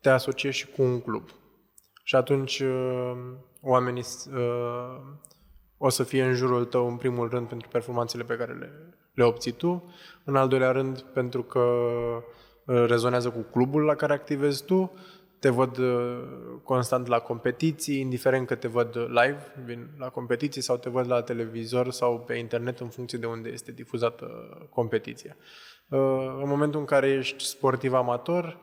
te 0.00 0.08
asociezi 0.08 0.56
și 0.56 0.66
cu 0.66 0.82
un 0.82 1.00
club. 1.00 1.28
Și 2.04 2.16
atunci 2.16 2.60
uh, 2.60 3.12
oamenii 3.60 4.04
uh, 4.34 5.00
o 5.76 5.88
să 5.88 6.02
fie 6.02 6.24
în 6.24 6.34
jurul 6.34 6.64
tău, 6.64 6.88
în 6.88 6.96
primul 6.96 7.28
rând, 7.28 7.48
pentru 7.48 7.68
performanțele 7.68 8.22
pe 8.22 8.36
care 8.36 8.52
le, 8.52 8.96
le 9.14 9.24
obții 9.24 9.52
tu, 9.52 9.92
în 10.24 10.36
al 10.36 10.48
doilea 10.48 10.70
rând, 10.70 11.00
pentru 11.00 11.42
că 11.42 11.58
uh, 11.58 12.84
rezonează 12.86 13.30
cu 13.30 13.40
clubul 13.40 13.82
la 13.82 13.94
care 13.94 14.12
activezi 14.12 14.64
tu, 14.64 14.92
te 15.42 15.48
văd 15.48 15.78
constant 16.62 17.06
la 17.06 17.18
competiții, 17.18 18.00
indiferent 18.00 18.46
că 18.46 18.54
te 18.54 18.68
văd 18.68 18.96
live, 18.96 19.52
vin 19.64 19.88
la 19.98 20.08
competiții 20.08 20.62
sau 20.62 20.76
te 20.76 20.88
văd 20.88 21.08
la 21.08 21.22
televizor 21.22 21.90
sau 21.90 22.20
pe 22.20 22.34
internet 22.34 22.80
în 22.80 22.88
funcție 22.88 23.18
de 23.18 23.26
unde 23.26 23.48
este 23.48 23.72
difuzată 23.72 24.26
competiția. 24.70 25.36
Uh, 25.88 25.98
în 26.42 26.48
momentul 26.48 26.80
în 26.80 26.86
care 26.86 27.08
ești 27.08 27.44
sportiv 27.44 27.94
amator, 27.94 28.58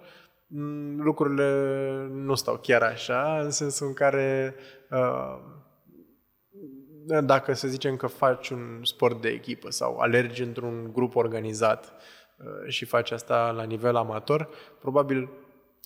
mm, 0.48 1.02
lucrurile 1.02 1.52
nu 2.12 2.36
stau 2.36 2.58
chiar 2.58 2.82
așa, 2.82 3.40
în 3.44 3.52
sensul 3.52 3.88
în 3.88 3.94
care 3.94 4.56
uh, 4.90 5.40
dacă 7.24 7.54
să 7.54 7.68
zicem 7.68 7.96
că 7.96 8.08
faci 8.08 8.50
un 8.50 8.80
sport 8.84 9.22
de 9.22 9.30
echipă 9.30 9.70
sau 9.70 9.98
alergi 9.98 10.44
într-un 10.44 10.90
grup 10.94 11.16
organizat, 11.16 11.94
uh, 12.38 12.68
și 12.68 12.86
faci 12.86 13.12
asta 13.12 13.52
la 13.52 13.64
nivel 13.64 13.96
amator, 13.96 14.50
probabil 14.80 15.30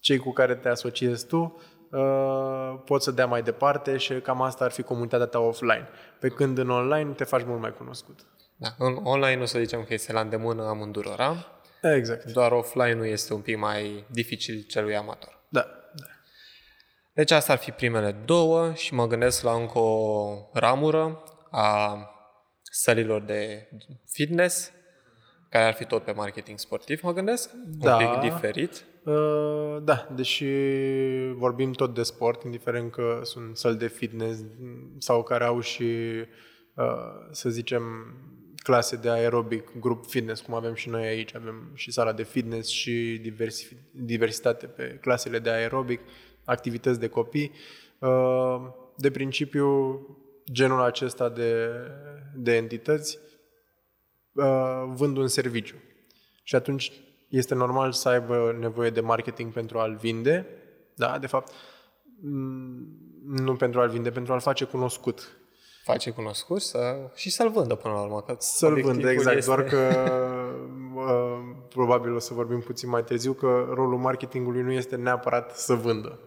cei 0.04 0.18
cu 0.18 0.32
care 0.32 0.56
te 0.56 0.70
asociezi 0.70 1.28
tu 1.28 1.62
uh, 1.92 2.82
pot 2.86 3.02
să 3.02 3.12
dea 3.12 3.26
mai 3.26 3.42
departe 3.42 3.98
și 3.98 4.14
cam 4.14 4.42
asta 4.42 4.64
ar 4.66 4.72
fi 4.72 4.82
comunitatea 4.82 5.26
ta 5.26 5.40
offline. 5.40 5.88
Pe 6.20 6.28
când 6.28 6.58
în 6.58 6.70
online 6.70 7.12
te 7.12 7.24
faci 7.24 7.44
mult 7.46 7.62
mai 7.62 7.74
cunoscut. 7.74 8.20
Da, 8.56 8.68
în 8.78 9.00
online 9.04 9.42
o 9.42 9.46
să 9.46 9.60
zicem 9.60 9.84
că 9.84 9.94
este 9.94 10.12
la 10.14 10.20
îndemână 10.20 10.64
amândurora. 10.68 11.46
Exact. 11.96 12.32
Doar 12.32 12.52
offline-ul 12.52 13.06
este 13.06 13.34
un 13.34 13.42
pic 13.42 13.58
mai 13.58 14.06
dificil 14.10 14.66
celui 14.68 14.96
amator. 14.96 15.40
Da, 15.50 15.62
da. 15.96 16.06
Deci 17.14 17.32
asta 17.32 17.52
ar 17.54 17.60
fi 17.60 17.72
primele 17.72 18.12
două 18.12 18.74
și 18.74 18.94
mă 18.94 19.08
gândesc 19.08 19.44
la 19.44 19.54
încă 19.54 19.78
o 19.80 20.36
ramură 20.54 21.24
a 21.52 21.98
sălilor 22.62 23.22
de 23.22 23.70
fitness, 24.08 24.72
care 25.50 25.66
ar 25.66 25.74
fi 25.74 25.86
tot 25.86 26.04
pe 26.04 26.12
marketing 26.12 26.60
sportiv, 26.60 27.02
mă 27.02 27.14
gândesc, 27.14 27.50
Da. 27.66 27.96
un 27.96 28.08
pic 28.08 28.32
diferit. 28.32 28.86
Uh, 29.04 29.82
Da, 29.84 30.08
deși 30.16 30.46
vorbim 31.34 31.72
tot 31.72 31.94
de 31.94 32.04
sport, 32.04 32.44
indiferent 32.44 32.92
că 32.92 33.20
sunt 33.24 33.58
săli 33.58 33.78
de 33.78 33.88
fitness 33.88 34.44
sau 34.98 35.24
care 35.24 35.44
au 35.44 35.60
și, 35.60 35.84
uh, 36.76 36.86
să 37.32 37.50
zicem, 37.50 37.84
clase 38.64 38.96
de 38.96 39.10
aerobic, 39.10 39.80
grup 39.80 40.06
fitness, 40.06 40.42
cum 40.42 40.54
avem 40.54 40.74
și 40.74 40.90
noi 40.90 41.06
aici. 41.06 41.36
Avem 41.36 41.72
și 41.74 41.92
sala 41.92 42.14
de 42.14 42.24
fitness 42.24 42.70
și 42.70 43.20
diversi, 43.22 43.76
diversitate 43.92 44.66
pe 44.66 44.98
clasele 45.02 45.40
de 45.40 45.50
aerobic, 45.50 46.00
activități 46.44 47.00
de 47.00 47.08
copii. 47.08 47.52
Uh, 48.00 48.62
De 48.98 49.12
principiu, 49.12 50.00
genul 50.52 50.82
acesta 50.82 51.30
de, 51.30 51.68
de 52.36 52.56
entități 52.56 53.20
uh, 54.32 54.84
vând 54.88 55.18
un 55.18 55.28
serviciu. 55.28 55.76
Și 56.44 56.56
atunci 56.56 56.92
este 57.38 57.56
normal 57.56 57.92
să 57.92 58.10
aibă 58.10 58.56
nevoie 58.60 58.90
de 58.90 59.02
marketing 59.02 59.52
pentru 59.54 59.80
a-l 59.80 59.96
vinde, 59.96 60.46
da, 60.96 61.18
de 61.18 61.28
fapt, 61.28 61.52
m, 62.22 62.78
nu 63.26 63.56
pentru 63.56 63.80
a-l 63.80 63.90
vinde, 63.90 64.10
pentru 64.12 64.34
a-l 64.34 64.40
face 64.40 64.66
cunoscut. 64.66 65.38
Face 65.84 66.12
cunoscut 66.12 66.62
să, 66.62 67.10
și 67.16 67.30
să-l 67.30 67.50
vândă 67.50 67.76
până 67.76 67.94
la 67.94 68.02
urmă. 68.02 68.22
Că 68.22 68.36
Să-l 68.40 68.72
obiectivul 68.72 68.96
vândă, 68.96 69.12
exact, 69.12 69.38
este- 69.38 69.50
doar 69.50 69.64
că 69.64 69.78
uh, 70.96 71.56
probabil 71.70 72.14
o 72.14 72.20
să 72.20 72.34
vorbim 72.34 72.60
puțin 72.60 72.90
mai 72.90 73.04
târziu 73.04 73.34
că 73.34 73.66
rolul 73.74 73.98
marketingului 73.98 74.62
nu 74.62 74.72
este 74.72 74.96
neapărat 74.96 75.58
să 75.58 75.74
vândă. 75.74 76.20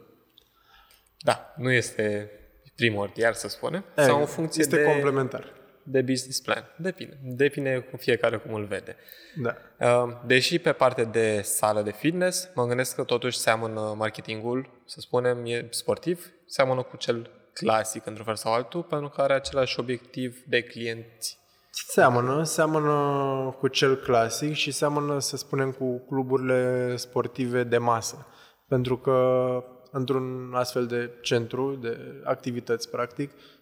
Da, 1.19 1.55
nu 1.57 1.71
este 1.71 2.31
primordial, 2.77 3.33
să 3.33 3.49
spunem, 3.49 3.85
sau 3.97 4.21
în 4.21 4.27
funcție 4.27 4.63
este 4.63 4.77
de, 4.77 4.83
complementar. 4.83 5.53
De 5.89 6.01
business 6.01 6.41
plan. 6.41 6.65
Depinde. 6.77 7.19
Depinde 7.23 7.89
cu 7.91 7.97
fiecare 7.97 8.37
cum 8.37 8.55
îl 8.55 8.65
vede. 8.65 8.97
Da. 9.37 9.57
Uh, 9.81 10.13
Deși 10.27 10.59
pe 10.59 10.73
parte 10.73 11.05
de 11.05 11.41
sală 11.43 11.83
de 11.83 11.91
fitness, 11.91 12.49
mă 12.55 12.67
gândesc 12.67 12.95
că 12.95 13.03
totuși 13.03 13.39
seamănă 13.39 13.95
marketingul, 13.97 14.71
să 14.85 15.01
spunem, 15.01 15.45
e 15.45 15.67
sportiv, 15.71 16.33
seamănă 16.47 16.83
cu 16.83 16.97
cel 16.97 17.31
clasic 17.53 18.07
într-un 18.07 18.25
fel 18.25 18.35
sau 18.35 18.53
altul, 18.53 18.83
pentru 18.83 19.09
că 19.09 19.21
are 19.21 19.33
același 19.33 19.81
obiectiv 19.81 20.43
de 20.47 20.63
clienți. 20.63 21.39
Seamănă, 21.71 22.43
seamănă 22.43 23.57
cu 23.59 23.69
cel 23.69 23.97
clasic 23.97 24.55
și 24.55 24.71
seamănă, 24.71 25.19
să 25.19 25.37
spunem, 25.37 25.73
cu 25.73 25.99
cluburile 25.99 26.97
sportive 26.97 27.65
de 27.65 27.79
masă. 27.79 28.27
Pentru 28.69 28.99
că 28.99 29.49
într-un 29.91 30.53
astfel 30.55 30.87
de 30.87 31.11
centru 31.21 31.75
de 31.75 31.99
activități, 32.25 32.91
practic, 32.91 33.31
uh, 33.31 33.56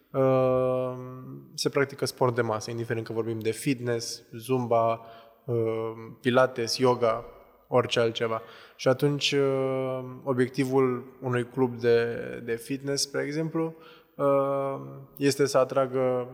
se 1.53 1.69
practică 1.69 2.05
sport 2.05 2.35
de 2.35 2.41
masă, 2.41 2.71
indiferent 2.71 3.05
că 3.05 3.13
vorbim 3.13 3.39
de 3.39 3.51
fitness, 3.51 4.23
zumba, 4.37 5.01
uh, 5.45 5.91
pilates, 6.21 6.77
yoga, 6.77 7.25
orice 7.67 7.99
altceva. 7.99 8.41
Și 8.75 8.87
atunci, 8.87 9.31
uh, 9.31 10.05
obiectivul 10.23 11.17
unui 11.21 11.49
club 11.49 11.75
de, 11.75 12.15
de 12.45 12.55
fitness, 12.55 13.03
spre 13.03 13.23
exemplu, 13.23 13.75
uh, 14.15 14.75
este 15.17 15.45
să 15.45 15.57
atragă 15.57 16.27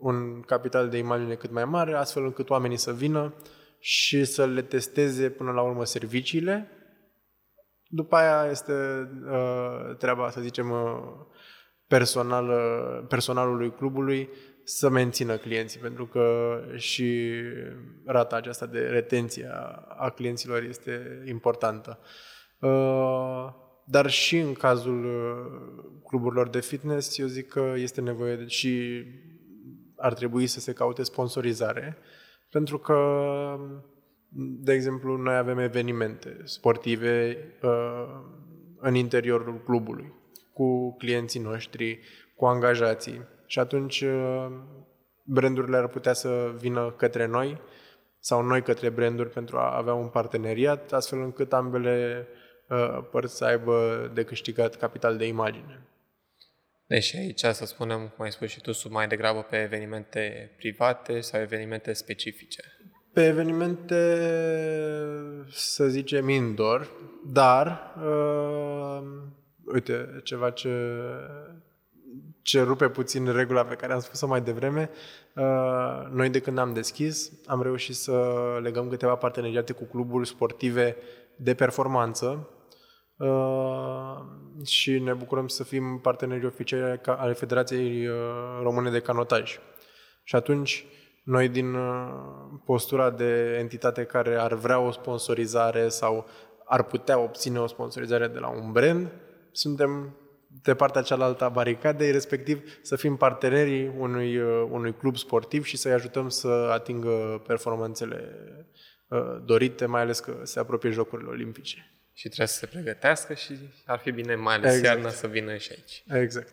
un 0.00 0.40
capital 0.40 0.88
de 0.88 0.98
imagine 0.98 1.34
cât 1.34 1.50
mai 1.50 1.64
mare, 1.64 1.94
astfel 1.94 2.24
încât 2.24 2.50
oamenii 2.50 2.76
să 2.76 2.92
vină 2.92 3.34
și 3.78 4.24
să 4.24 4.46
le 4.46 4.62
testeze 4.62 5.30
până 5.30 5.52
la 5.52 5.62
urmă 5.62 5.84
serviciile. 5.84 6.68
După 7.88 8.16
aia 8.16 8.50
este 8.50 8.72
uh, 9.30 9.96
treaba, 9.96 10.30
să 10.30 10.40
zicem, 10.40 10.72
uh, 11.84 11.94
personală, 11.98 13.06
personalului 13.08 13.70
clubului 13.70 14.28
să 14.64 14.88
mențină 14.88 15.36
clienții, 15.36 15.80
pentru 15.80 16.06
că 16.06 16.58
și 16.76 17.30
rata 18.04 18.36
aceasta 18.36 18.66
de 18.66 18.78
retenție 18.78 19.48
a, 19.52 19.84
a 19.96 20.10
clienților 20.10 20.62
este 20.62 21.22
importantă. 21.26 21.98
Uh, 22.58 23.62
dar 23.84 24.10
și 24.10 24.38
în 24.38 24.52
cazul 24.52 25.04
uh, 25.04 25.84
cluburilor 26.06 26.48
de 26.48 26.60
fitness, 26.60 27.18
eu 27.18 27.26
zic 27.26 27.48
că 27.48 27.72
este 27.76 28.00
nevoie 28.00 28.36
de, 28.36 28.46
și 28.46 29.04
ar 29.96 30.14
trebui 30.14 30.46
să 30.46 30.60
se 30.60 30.72
caute 30.72 31.02
sponsorizare, 31.02 31.96
pentru 32.50 32.78
că, 32.78 32.98
de 34.36 34.72
exemplu, 34.72 35.16
noi 35.16 35.36
avem 35.36 35.58
evenimente 35.58 36.40
sportive 36.44 37.36
uh, 37.62 38.20
în 38.76 38.94
interiorul 38.94 39.62
clubului, 39.64 40.12
cu 40.54 40.96
clienții 40.96 41.40
noștri, 41.40 42.00
cu 42.36 42.44
angajații. 42.44 43.20
Și 43.46 43.58
atunci 43.58 44.00
uh, 44.00 44.46
brandurile 45.24 45.76
ar 45.76 45.88
putea 45.88 46.12
să 46.12 46.54
vină 46.58 46.94
către 46.96 47.26
noi 47.26 47.60
sau 48.18 48.42
noi 48.42 48.62
către 48.62 48.88
branduri 48.88 49.30
pentru 49.30 49.56
a 49.56 49.76
avea 49.76 49.94
un 49.94 50.08
parteneriat, 50.08 50.92
astfel 50.92 51.20
încât 51.20 51.52
ambele 51.52 52.26
uh, 52.68 52.98
părți 53.10 53.36
să 53.36 53.44
aibă 53.44 54.10
de 54.14 54.24
câștigat 54.24 54.76
capital 54.76 55.16
de 55.16 55.26
imagine. 55.26 55.88
Deci 56.86 57.14
aici, 57.14 57.40
să 57.40 57.66
spunem, 57.66 58.12
cum 58.16 58.24
ai 58.24 58.32
spus 58.32 58.50
și 58.50 58.60
tu, 58.60 58.72
sunt 58.72 58.92
mai 58.92 59.08
degrabă 59.08 59.42
pe 59.42 59.62
evenimente 59.62 60.54
private 60.56 61.20
sau 61.20 61.40
evenimente 61.40 61.92
specifice. 61.92 62.62
Pe 63.12 63.26
evenimente, 63.26 64.26
să 65.50 65.86
zicem, 65.86 66.28
indoor, 66.28 66.90
dar, 67.26 67.94
uh, 67.96 69.02
uite, 69.74 70.20
ceva 70.22 70.50
ce, 70.50 71.00
ce 72.42 72.62
rupe 72.62 72.88
puțin 72.88 73.32
regula 73.32 73.64
pe 73.64 73.74
care 73.74 73.92
am 73.92 74.00
spus-o 74.00 74.26
mai 74.26 74.40
devreme, 74.40 74.90
uh, 75.34 76.06
noi 76.10 76.30
de 76.30 76.40
când 76.40 76.58
am 76.58 76.72
deschis, 76.72 77.32
am 77.46 77.62
reușit 77.62 77.94
să 77.94 78.34
legăm 78.62 78.88
câteva 78.88 79.14
parteneriate 79.14 79.72
cu 79.72 79.84
cluburi 79.84 80.26
sportive 80.26 80.96
de 81.36 81.54
performanță, 81.54 82.48
Uh, 83.16 84.20
și 84.64 84.98
ne 84.98 85.12
bucurăm 85.12 85.48
să 85.48 85.64
fim 85.64 85.98
parteneri 85.98 86.46
oficiali 86.46 86.98
ca- 86.98 87.14
ale 87.14 87.32
Federației 87.32 88.06
uh, 88.06 88.14
Române 88.62 88.90
de 88.90 89.00
Canotaj. 89.00 89.58
Și 90.22 90.36
atunci, 90.36 90.86
noi 91.24 91.48
din 91.48 91.74
uh, 91.74 92.08
postura 92.64 93.10
de 93.10 93.56
entitate 93.58 94.04
care 94.04 94.36
ar 94.36 94.54
vrea 94.54 94.78
o 94.78 94.90
sponsorizare 94.90 95.88
sau 95.88 96.26
ar 96.64 96.82
putea 96.82 97.18
obține 97.18 97.58
o 97.58 97.66
sponsorizare 97.66 98.28
de 98.28 98.38
la 98.38 98.48
un 98.48 98.72
brand, 98.72 99.12
suntem 99.54 100.18
de 100.62 100.74
partea 100.74 101.02
cealaltă 101.02 101.44
a 101.44 101.48
baricadei, 101.48 102.10
respectiv 102.10 102.78
să 102.82 102.96
fim 102.96 103.16
partenerii 103.16 103.92
unui, 103.98 104.36
uh, 104.38 104.68
unui 104.70 104.94
club 104.96 105.16
sportiv 105.16 105.64
și 105.64 105.76
să-i 105.76 105.92
ajutăm 105.92 106.28
să 106.28 106.48
atingă 106.48 107.42
performanțele 107.46 108.30
uh, 109.08 109.18
dorite, 109.44 109.86
mai 109.86 110.00
ales 110.00 110.20
că 110.20 110.40
se 110.42 110.58
apropie 110.58 110.90
Jocurile 110.90 111.28
Olimpice. 111.28 111.88
Și 112.12 112.26
trebuie 112.26 112.46
să 112.46 112.58
se 112.58 112.66
pregătească 112.66 113.34
și 113.34 113.58
ar 113.86 113.98
fi 113.98 114.10
bine, 114.10 114.34
mai 114.34 114.54
ales 114.54 114.74
Exact. 114.76 114.94
iarna, 114.94 115.10
să 115.10 115.26
vină 115.26 115.56
și 115.56 115.70
aici. 115.70 116.04
Exact. 116.22 116.52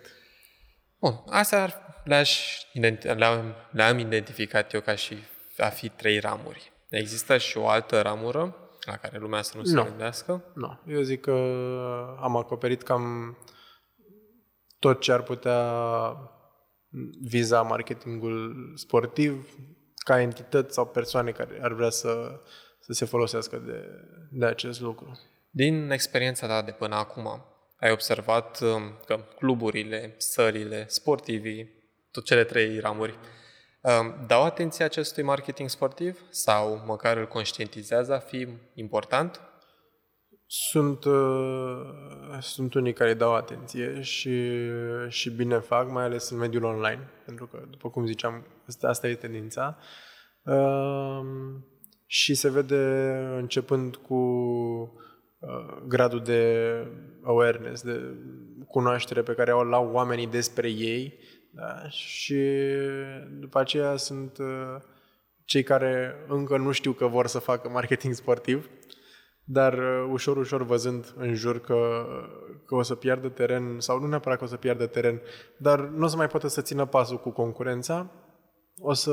Bun, 0.99 1.23
astea 1.29 1.63
ar- 1.63 2.01
le-aș 2.03 2.61
identi- 2.73 3.15
le-am, 3.15 3.55
le-am 3.71 3.99
identificat 3.99 4.73
eu 4.73 4.81
ca 4.81 4.95
și 4.95 5.17
a 5.57 5.69
fi 5.69 5.89
trei 5.89 6.19
ramuri. 6.19 6.71
Există 6.89 7.37
și 7.37 7.57
o 7.57 7.67
altă 7.67 8.01
ramură 8.01 8.60
la 8.85 8.95
care 8.95 9.17
lumea 9.17 9.41
să 9.41 9.57
nu 9.57 9.63
se 9.63 9.73
Nu. 9.73 9.83
gândească. 9.83 10.43
Nu, 10.53 10.79
eu 10.87 11.01
zic 11.01 11.21
că 11.21 11.31
am 12.19 12.35
acoperit 12.35 12.81
cam 12.81 13.37
tot 14.79 14.99
ce 14.99 15.11
ar 15.11 15.23
putea 15.23 15.73
viza 17.21 17.61
marketingul 17.61 18.55
sportiv 18.75 19.55
ca 19.95 20.21
entități 20.21 20.73
sau 20.73 20.87
persoane 20.87 21.31
care 21.31 21.59
ar 21.61 21.73
vrea 21.73 21.89
să, 21.89 22.39
să 22.79 22.93
se 22.93 23.05
folosească 23.05 23.57
de, 23.57 23.85
de 24.31 24.45
acest 24.45 24.81
lucru. 24.81 25.19
Din 25.49 25.89
experiența 25.91 26.47
ta 26.47 26.61
de 26.61 26.71
până 26.71 26.95
acum, 26.95 27.45
ai 27.79 27.91
observat 27.91 28.59
um, 28.61 28.99
că 29.05 29.19
cluburile, 29.37 30.15
sălile, 30.17 30.85
sportivii, 30.87 31.69
tot 32.11 32.25
cele 32.25 32.43
trei 32.43 32.79
ramuri, 32.79 33.11
um, 33.11 33.19
dau 34.27 34.43
atenție 34.43 34.85
acestui 34.85 35.23
marketing 35.23 35.69
sportiv 35.69 36.19
sau 36.29 36.83
măcar 36.85 37.17
îl 37.17 37.27
conștientizează 37.27 38.13
a 38.13 38.19
fi 38.19 38.47
important? 38.73 39.41
Sunt, 40.45 41.03
uh, 41.03 42.39
sunt 42.39 42.73
unii 42.73 42.93
care 42.93 43.09
îi 43.09 43.17
dau 43.17 43.35
atenție 43.35 44.01
și, 44.01 44.49
și 45.07 45.29
bine 45.29 45.59
fac, 45.59 45.89
mai 45.91 46.03
ales 46.03 46.29
în 46.29 46.37
mediul 46.37 46.63
online, 46.63 47.09
pentru 47.25 47.47
că, 47.47 47.63
după 47.69 47.89
cum 47.89 48.05
ziceam, 48.05 48.45
asta, 48.67 48.87
asta 48.87 49.07
e 49.07 49.15
tendința. 49.15 49.77
Uh, 50.43 51.21
și 52.05 52.33
se 52.33 52.49
vede 52.49 52.75
începând 53.37 53.95
cu 53.95 54.15
uh, 55.39 55.83
gradul 55.87 56.23
de 56.23 56.73
awareness, 57.23 57.81
de 57.81 57.99
cunoaștere 58.67 59.21
pe 59.21 59.33
care 59.33 59.53
o 59.53 59.73
au 59.73 59.91
oamenii 59.91 60.27
despre 60.27 60.69
ei 60.69 61.19
da? 61.51 61.89
și 61.89 62.43
după 63.39 63.59
aceea 63.59 63.95
sunt 63.95 64.37
uh, 64.37 64.81
cei 65.45 65.63
care 65.63 66.15
încă 66.27 66.57
nu 66.57 66.71
știu 66.71 66.91
că 66.91 67.07
vor 67.07 67.27
să 67.27 67.39
facă 67.39 67.69
marketing 67.69 68.13
sportiv, 68.13 68.69
dar 69.43 69.73
uh, 69.73 70.09
ușor, 70.11 70.37
ușor 70.37 70.63
văzând 70.63 71.13
în 71.17 71.33
jur 71.33 71.61
că, 71.61 72.05
că 72.65 72.75
o 72.75 72.81
să 72.81 72.95
piardă 72.95 73.29
teren, 73.29 73.79
sau 73.79 73.99
nu 73.99 74.07
neapărat 74.07 74.37
că 74.37 74.43
o 74.43 74.47
să 74.47 74.55
piardă 74.55 74.85
teren, 74.85 75.21
dar 75.57 75.79
nu 75.79 76.03
o 76.03 76.07
să 76.07 76.15
mai 76.15 76.27
poată 76.27 76.47
să 76.47 76.61
țină 76.61 76.85
pasul 76.85 77.19
cu 77.19 77.29
concurența, 77.29 78.11
o 78.79 78.93
să, 78.93 79.11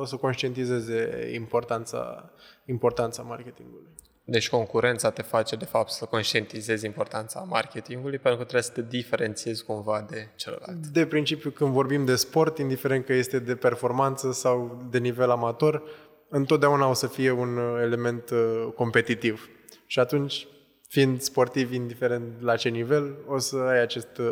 o 0.00 0.04
să 0.04 0.16
conștientizeze 0.16 1.30
importanța, 1.34 2.30
importanța 2.64 3.22
marketingului. 3.22 3.88
Deci 4.24 4.48
concurența 4.48 5.10
te 5.10 5.22
face, 5.22 5.56
de 5.56 5.64
fapt, 5.64 5.90
să 5.90 6.04
conștientizezi 6.04 6.86
importanța 6.86 7.40
marketingului, 7.40 8.18
pentru 8.18 8.38
că 8.38 8.44
trebuie 8.44 8.62
să 8.62 8.72
te 8.72 8.82
diferențiezi 8.82 9.64
cumva 9.64 10.06
de 10.10 10.28
celălalt. 10.36 10.86
De 10.86 11.06
principiu, 11.06 11.50
când 11.50 11.72
vorbim 11.72 12.04
de 12.04 12.14
sport, 12.14 12.58
indiferent 12.58 13.04
că 13.04 13.12
este 13.12 13.38
de 13.38 13.54
performanță 13.54 14.32
sau 14.32 14.86
de 14.90 14.98
nivel 14.98 15.30
amator, 15.30 15.82
întotdeauna 16.28 16.88
o 16.88 16.92
să 16.92 17.06
fie 17.06 17.30
un 17.30 17.58
element 17.80 18.30
uh, 18.30 18.72
competitiv. 18.74 19.48
Și 19.86 19.98
atunci, 19.98 20.46
fiind 20.88 21.20
sportiv, 21.20 21.72
indiferent 21.72 22.40
la 22.40 22.56
ce 22.56 22.68
nivel, 22.68 23.16
o 23.26 23.38
să 23.38 23.56
ai 23.56 23.80
acest 23.80 24.18
uh, 24.18 24.26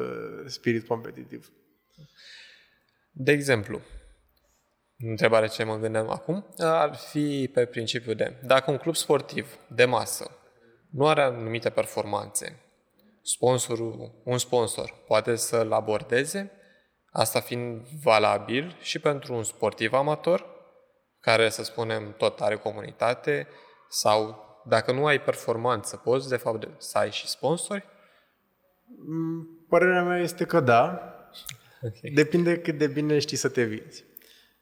spirit 0.47 0.87
competitiv. 0.87 1.53
De 3.11 3.33
exemplu, 3.33 3.81
întrebare 4.99 5.47
ce 5.47 5.65
mă 5.65 5.77
gândeam 5.77 6.11
acum, 6.11 6.47
ar 6.59 6.95
fi 6.95 7.51
pe 7.53 7.65
principiu 7.65 8.15
de, 8.15 8.37
dacă 8.43 8.71
un 8.71 8.77
club 8.77 8.95
sportiv 8.95 9.59
de 9.69 9.85
masă 9.85 10.31
nu 10.91 11.07
are 11.07 11.23
anumite 11.23 11.71
performanțe, 11.71 12.61
sponsorul, 13.23 14.21
un 14.25 14.39
sponsor 14.39 14.95
poate 15.07 15.35
să-l 15.35 15.73
abordeze, 15.73 16.51
asta 17.11 17.41
fiind 17.41 17.87
valabil 18.03 18.77
și 18.81 18.99
pentru 18.99 19.35
un 19.35 19.43
sportiv 19.43 19.93
amator, 19.93 20.57
care, 21.21 21.49
să 21.49 21.65
spunem, 21.65 22.15
tot 22.17 22.41
are 22.41 22.57
comunitate, 22.57 23.47
sau 23.89 24.47
dacă 24.65 24.93
nu 24.93 25.07
ai 25.07 25.21
performanță, 25.21 25.97
poți, 25.97 26.29
de 26.29 26.37
fapt, 26.37 26.69
să 26.81 26.99
ai 26.99 27.11
și 27.11 27.29
sponsori? 27.29 27.85
Mm, 29.07 29.65
părerea 29.69 30.03
mea 30.03 30.19
este 30.19 30.45
că 30.45 30.61
da. 30.61 31.13
Okay. 31.83 32.11
Depinde 32.15 32.59
cât 32.59 32.79
de 32.79 32.87
bine 32.87 33.19
știi 33.19 33.37
să 33.37 33.49
te 33.49 33.65
vinzi. 33.65 34.05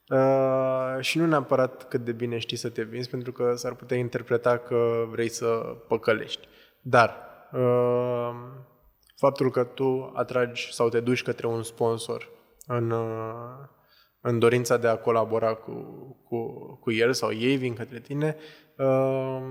Uh, 0.08 0.96
și 1.00 1.18
nu 1.18 1.26
neapărat 1.26 1.88
cât 1.88 2.04
de 2.04 2.12
bine 2.12 2.38
știi 2.38 2.56
să 2.56 2.68
te 2.68 2.82
vinzi, 2.82 3.10
pentru 3.10 3.32
că 3.32 3.54
s-ar 3.54 3.75
putea 3.75 3.96
interpreta 3.96 4.58
că 4.58 5.04
vrei 5.10 5.28
să 5.28 5.46
păcălești. 5.88 6.48
Dar 6.80 7.16
uh, 7.52 8.30
faptul 9.16 9.50
că 9.50 9.64
tu 9.64 10.12
atragi 10.14 10.72
sau 10.72 10.88
te 10.88 11.00
duci 11.00 11.22
către 11.22 11.46
un 11.46 11.62
sponsor 11.62 12.28
în, 12.66 12.90
uh, 12.90 13.68
în 14.20 14.38
dorința 14.38 14.76
de 14.76 14.88
a 14.88 14.96
colabora 14.96 15.54
cu, 15.54 15.72
cu, 16.28 16.46
cu 16.80 16.92
el 16.92 17.12
sau 17.12 17.32
ei 17.32 17.56
vin 17.56 17.75
către 17.75 18.00
tine, 18.00 18.36
uh, 18.76 19.42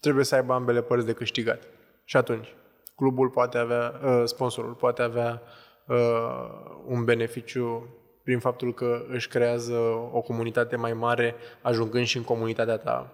trebuie 0.00 0.24
să 0.24 0.34
aibă 0.34 0.52
ambele 0.52 0.82
părți 0.82 1.06
de 1.06 1.12
câștigat. 1.12 1.62
Și 2.04 2.16
atunci, 2.16 2.54
clubul 2.94 3.28
poate 3.28 3.58
avea, 3.58 4.00
uh, 4.04 4.22
sponsorul 4.24 4.72
poate 4.72 5.02
avea 5.02 5.42
uh, 5.86 6.50
un 6.86 7.04
beneficiu 7.04 7.88
prin 8.26 8.38
faptul 8.38 8.74
că 8.74 9.04
își 9.08 9.28
creează 9.28 9.74
o 10.12 10.20
comunitate 10.20 10.76
mai 10.76 10.92
mare, 10.92 11.34
ajungând 11.62 12.06
și 12.06 12.16
în 12.16 12.22
comunitatea 12.22 12.76
ta, 12.76 13.12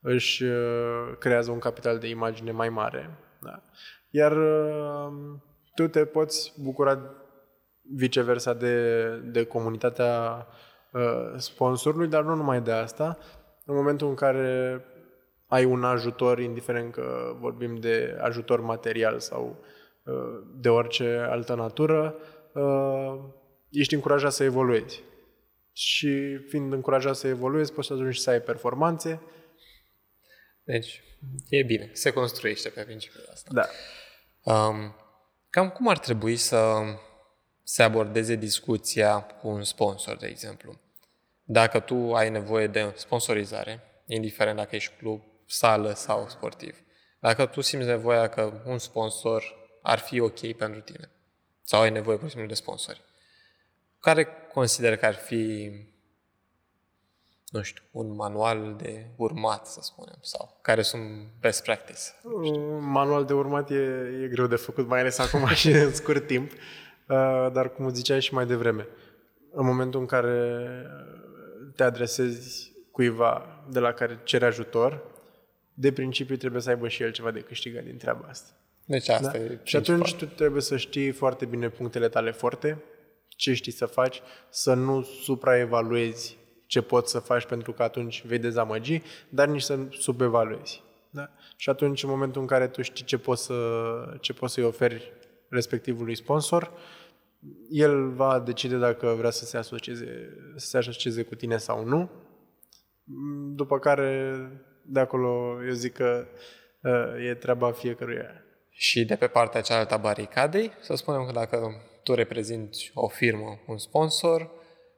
își 0.00 0.44
uh, 0.44 1.16
creează 1.18 1.50
un 1.50 1.58
capital 1.58 1.98
de 1.98 2.08
imagine 2.08 2.50
mai 2.50 2.68
mare. 2.68 3.10
Da. 3.40 3.62
Iar 4.10 4.36
uh, 4.36 5.12
tu 5.74 5.88
te 5.88 6.04
poți 6.04 6.52
bucura 6.62 6.98
viceversa 7.96 8.54
de, 8.54 9.08
de 9.24 9.44
comunitatea 9.44 10.46
uh, 10.92 11.32
sponsorului, 11.36 12.08
dar 12.08 12.22
nu 12.22 12.34
numai 12.34 12.60
de 12.60 12.72
asta. 12.72 13.18
În 13.64 13.74
momentul 13.74 14.08
în 14.08 14.14
care 14.14 14.84
ai 15.46 15.64
un 15.64 15.84
ajutor, 15.84 16.38
indiferent 16.38 16.92
că 16.92 17.36
vorbim 17.40 17.76
de 17.76 18.18
ajutor 18.20 18.60
material 18.60 19.18
sau 19.18 19.56
de 20.60 20.68
orice 20.68 21.26
altă 21.30 21.54
natură, 21.54 22.14
ești 23.70 23.94
încurajat 23.94 24.32
să 24.32 24.44
evoluezi. 24.44 25.02
Și 25.72 26.36
fiind 26.48 26.72
încurajat 26.72 27.16
să 27.16 27.26
evoluezi, 27.26 27.72
poți 27.72 27.86
să 27.86 27.92
ajungi 27.92 28.20
să 28.20 28.30
ai 28.30 28.40
performanțe. 28.40 29.20
Deci, 30.64 31.02
e 31.48 31.62
bine. 31.62 31.90
Se 31.92 32.10
construiește 32.10 32.68
pe 32.68 32.82
principiul 32.82 33.28
ăsta. 33.32 33.50
Da. 33.52 33.68
Um, 34.52 34.94
cam 35.50 35.70
cum 35.70 35.88
ar 35.88 35.98
trebui 35.98 36.36
să 36.36 36.74
se 37.62 37.82
abordeze 37.82 38.34
discuția 38.34 39.20
cu 39.20 39.48
un 39.48 39.62
sponsor, 39.62 40.16
de 40.16 40.26
exemplu? 40.26 40.80
Dacă 41.44 41.80
tu 41.80 42.14
ai 42.14 42.30
nevoie 42.30 42.66
de 42.66 42.92
sponsorizare, 42.96 43.80
indiferent 44.06 44.56
dacă 44.56 44.76
ești 44.76 44.94
club, 44.98 45.22
sală 45.46 45.92
sau 45.92 46.28
sportiv, 46.28 46.82
dacă 47.20 47.46
tu 47.46 47.60
simți 47.60 47.86
nevoia 47.86 48.28
că 48.28 48.62
un 48.64 48.78
sponsor 48.78 49.54
ar 49.82 49.98
fi 49.98 50.20
ok 50.20 50.52
pentru 50.52 50.80
tine 50.80 51.10
sau 51.62 51.80
ai 51.80 51.90
nevoie, 51.90 52.16
pur 52.16 52.24
și 52.26 52.30
simplu, 52.30 52.48
de 52.48 52.54
sponsori, 52.54 53.04
care 54.00 54.28
consider 54.52 54.96
că 54.96 55.06
ar 55.06 55.14
fi, 55.14 55.70
nu 57.48 57.62
știu, 57.62 57.82
un 57.90 58.14
manual 58.14 58.76
de 58.82 59.06
urmat, 59.16 59.66
să 59.66 59.80
spunem, 59.82 60.18
sau 60.20 60.58
care 60.62 60.82
sunt 60.82 61.26
best 61.40 61.62
practice? 61.62 62.00
Un 62.22 62.84
manual 62.90 63.24
de 63.24 63.32
urmat 63.32 63.70
e, 63.70 63.74
e 64.22 64.28
greu 64.28 64.46
de 64.46 64.56
făcut, 64.56 64.86
mai 64.86 65.00
ales 65.00 65.18
acum 65.18 65.46
și 65.60 65.70
în 65.70 65.94
scurt 65.94 66.26
timp, 66.26 66.52
uh, 66.52 67.48
dar 67.52 67.72
cum 67.72 67.88
ziceai 67.88 68.20
și 68.20 68.34
mai 68.34 68.46
devreme, 68.46 68.86
în 69.52 69.66
momentul 69.66 70.00
în 70.00 70.06
care 70.06 70.86
te 71.76 71.82
adresezi 71.82 72.72
cuiva 72.90 73.62
de 73.70 73.78
la 73.78 73.92
care 73.92 74.20
cere 74.24 74.46
ajutor, 74.46 75.02
de 75.74 75.92
principiu 75.92 76.36
trebuie 76.36 76.62
să 76.62 76.70
aibă 76.70 76.88
și 76.88 77.02
el 77.02 77.12
ceva 77.12 77.30
de 77.30 77.40
câștigat 77.40 77.84
din 77.84 77.96
treaba 77.96 78.26
asta. 78.28 78.50
Deci 78.84 79.08
asta 79.08 79.30
da? 79.30 79.38
e 79.38 79.58
Și 79.62 79.76
atunci 79.76 80.14
tu 80.14 80.26
trebuie 80.26 80.62
să 80.62 80.76
știi 80.76 81.10
foarte 81.10 81.44
bine 81.44 81.68
punctele 81.68 82.08
tale 82.08 82.30
forte, 82.30 82.82
ce 83.38 83.54
știi 83.54 83.72
să 83.72 83.86
faci, 83.86 84.22
să 84.50 84.74
nu 84.74 85.02
supraevaluezi 85.02 86.38
ce 86.66 86.82
poți 86.82 87.10
să 87.10 87.18
faci 87.18 87.46
pentru 87.46 87.72
că 87.72 87.82
atunci 87.82 88.24
vei 88.26 88.38
dezamăgi, 88.38 89.02
dar 89.28 89.48
nici 89.48 89.62
să 89.62 89.78
subevaluezi. 89.90 90.82
Da? 91.10 91.30
Și 91.56 91.70
atunci, 91.70 92.02
în 92.02 92.08
momentul 92.08 92.40
în 92.40 92.46
care 92.46 92.68
tu 92.68 92.82
știi 92.82 93.04
ce 93.04 93.18
poți, 93.18 93.44
să, 93.44 93.54
ce 94.20 94.32
poți 94.32 94.52
să-i 94.52 94.64
oferi 94.64 95.12
respectivului 95.48 96.14
sponsor, 96.14 96.72
el 97.70 98.08
va 98.10 98.38
decide 98.38 98.76
dacă 98.76 99.14
vrea 99.18 99.30
să 99.30 99.44
se 99.44 99.56
asocieze, 99.56 100.36
să 100.56 100.66
se 100.66 100.76
asocieze 100.76 101.22
cu 101.22 101.34
tine 101.34 101.56
sau 101.56 101.84
nu. 101.84 102.10
După 103.54 103.78
care, 103.78 104.36
de 104.84 105.00
acolo, 105.00 105.58
eu 105.66 105.72
zic 105.72 105.92
că 105.92 106.26
uh, 106.82 107.28
e 107.28 107.34
treaba 107.34 107.72
fiecăruia. 107.72 108.42
Și 108.70 109.04
de 109.04 109.16
pe 109.16 109.26
partea 109.26 109.60
cealaltă 109.60 109.94
a 109.94 109.96
baricadei, 109.96 110.72
să 110.80 110.94
spunem 110.94 111.26
că 111.26 111.32
dacă 111.32 111.82
tu 112.08 112.14
reprezinți 112.14 112.90
o 112.94 113.08
firmă, 113.08 113.60
un 113.66 113.78
sponsor, 113.78 114.50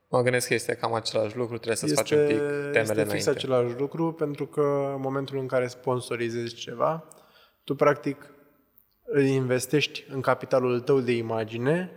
mă 0.09 0.23
gândesc 0.23 0.49
că 0.49 0.55
este 0.55 0.75
cam 0.75 0.95
același 0.95 1.37
lucru, 1.37 1.57
trebuie 1.57 1.77
să-ți 1.77 1.93
este, 1.93 2.15
faci 2.15 2.21
un 2.21 2.27
pic 2.27 2.39
temele 2.39 2.81
este 2.81 2.95
fix 2.95 3.11
înainte. 3.11 3.31
același 3.31 3.79
lucru, 3.79 4.13
pentru 4.13 4.47
că 4.47 4.93
în 4.95 5.01
momentul 5.01 5.39
în 5.39 5.47
care 5.47 5.67
sponsorizezi 5.67 6.55
ceva, 6.55 7.09
tu 7.65 7.75
practic 7.75 8.35
îi 9.05 9.33
investești 9.33 10.05
în 10.09 10.21
capitalul 10.21 10.81
tău 10.81 11.01
de 11.01 11.13
imagine, 11.13 11.91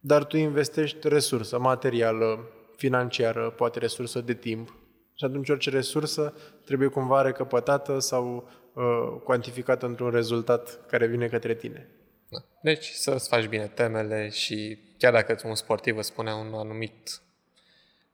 dar 0.00 0.24
tu 0.24 0.36
investești 0.36 1.08
resursă 1.08 1.58
materială, 1.58 2.50
financiară, 2.76 3.50
poate 3.50 3.78
resursă 3.78 4.20
de 4.20 4.34
timp. 4.34 4.68
Și 5.14 5.24
atunci 5.24 5.48
orice 5.48 5.70
resursă 5.70 6.34
trebuie 6.64 6.88
cumva 6.88 7.22
recăpătată 7.22 7.98
sau 7.98 8.48
uh, 8.72 9.20
cuantificată 9.24 9.86
într-un 9.86 10.10
rezultat 10.10 10.86
care 10.86 11.06
vine 11.06 11.26
către 11.26 11.54
tine. 11.54 11.90
Da. 12.36 12.44
Deci 12.60 12.90
să-ți 12.90 13.28
faci 13.28 13.46
bine 13.46 13.66
temele 13.66 14.28
și 14.28 14.78
chiar 14.98 15.12
dacă 15.12 15.40
un 15.44 15.54
sportiv 15.54 15.96
îți 15.96 16.08
spune 16.08 16.32
un 16.32 16.54
anumit 16.54 17.20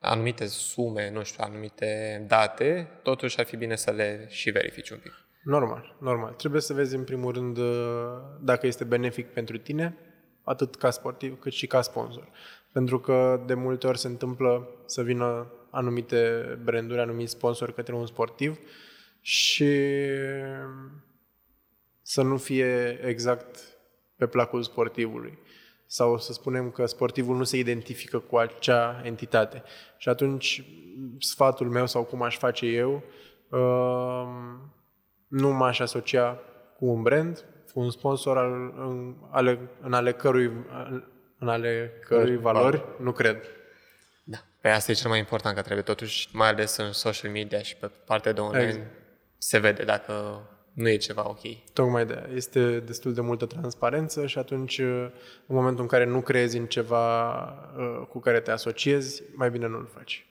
anumite 0.02 0.46
sume, 0.46 1.10
nu 1.10 1.22
știu, 1.22 1.44
anumite 1.44 2.24
date, 2.28 2.88
totuși 3.02 3.40
ar 3.40 3.46
fi 3.46 3.56
bine 3.56 3.76
să 3.76 3.90
le 3.90 4.26
și 4.28 4.50
verifici 4.50 4.90
un 4.90 4.98
pic. 4.98 5.12
Normal, 5.42 5.96
normal. 6.00 6.32
Trebuie 6.32 6.60
să 6.60 6.72
vezi 6.72 6.94
în 6.94 7.04
primul 7.04 7.32
rând 7.32 7.58
dacă 8.40 8.66
este 8.66 8.84
benefic 8.84 9.26
pentru 9.26 9.58
tine, 9.58 9.96
atât 10.42 10.76
ca 10.76 10.90
sportiv 10.90 11.38
cât 11.40 11.52
și 11.52 11.66
ca 11.66 11.82
sponsor. 11.82 12.28
Pentru 12.72 13.00
că 13.00 13.42
de 13.46 13.54
multe 13.54 13.86
ori 13.86 13.98
se 13.98 14.06
întâmplă 14.06 14.68
să 14.86 15.02
vină 15.02 15.52
anumite 15.70 16.42
branduri, 16.62 17.00
anumiți 17.00 17.32
sponsori 17.32 17.74
către 17.74 17.94
un 17.94 18.06
sportiv 18.06 18.58
și 19.20 19.74
să 22.02 22.22
nu 22.22 22.36
fie 22.36 23.00
exact 23.04 23.58
pe 24.24 24.30
placul 24.30 24.62
sportivului. 24.62 25.38
Sau 25.86 26.18
să 26.18 26.32
spunem 26.32 26.70
că 26.70 26.86
sportivul 26.86 27.36
nu 27.36 27.44
se 27.44 27.58
identifică 27.58 28.18
cu 28.18 28.36
acea 28.36 29.00
entitate. 29.04 29.62
Și 29.96 30.08
atunci 30.08 30.64
sfatul 31.18 31.68
meu 31.68 31.86
sau 31.86 32.04
cum 32.04 32.22
aș 32.22 32.36
face 32.36 32.66
eu 32.66 33.02
Uh, 33.52 34.28
nu 35.28 35.48
m-aș 35.52 35.78
asocia 35.78 36.38
cu 36.76 36.86
un 36.86 37.02
brand, 37.02 37.44
cu 37.72 37.80
un 37.80 37.90
sponsor 37.90 38.38
al, 38.38 38.52
în, 38.76 39.14
ale, 39.30 39.58
în 39.80 39.92
ale 39.92 40.12
cărui, 40.12 40.52
în 41.38 41.48
ale 41.48 41.92
cărui 42.04 42.36
valori, 42.36 42.84
nu 42.98 43.12
cred. 43.12 43.36
Da. 44.24 44.36
Pe 44.60 44.68
asta 44.68 44.90
e 44.90 44.94
cel 44.94 45.10
mai 45.10 45.18
important, 45.18 45.54
că 45.54 45.62
trebuie 45.62 45.84
totuși, 45.84 46.28
mai 46.32 46.48
ales 46.48 46.76
în 46.76 46.92
social 46.92 47.30
media 47.30 47.62
și 47.62 47.76
pe 47.76 47.90
partea 48.04 48.32
de 48.32 48.40
online, 48.40 48.64
exact. 48.64 48.90
se 49.38 49.58
vede 49.58 49.82
dacă 49.84 50.42
nu 50.72 50.88
e 50.88 50.96
ceva 50.96 51.28
ok. 51.28 51.72
Tocmai 51.72 52.06
de 52.06 52.30
Este 52.34 52.80
destul 52.80 53.14
de 53.14 53.20
multă 53.20 53.46
transparență 53.46 54.26
și 54.26 54.38
atunci, 54.38 54.78
în 54.78 55.12
momentul 55.46 55.82
în 55.82 55.88
care 55.88 56.04
nu 56.04 56.20
crezi 56.20 56.56
în 56.56 56.66
ceva 56.66 57.42
uh, 57.76 58.06
cu 58.08 58.18
care 58.18 58.40
te 58.40 58.50
asociezi, 58.50 59.22
mai 59.34 59.50
bine 59.50 59.66
nu-l 59.66 59.90
faci. 59.94 60.26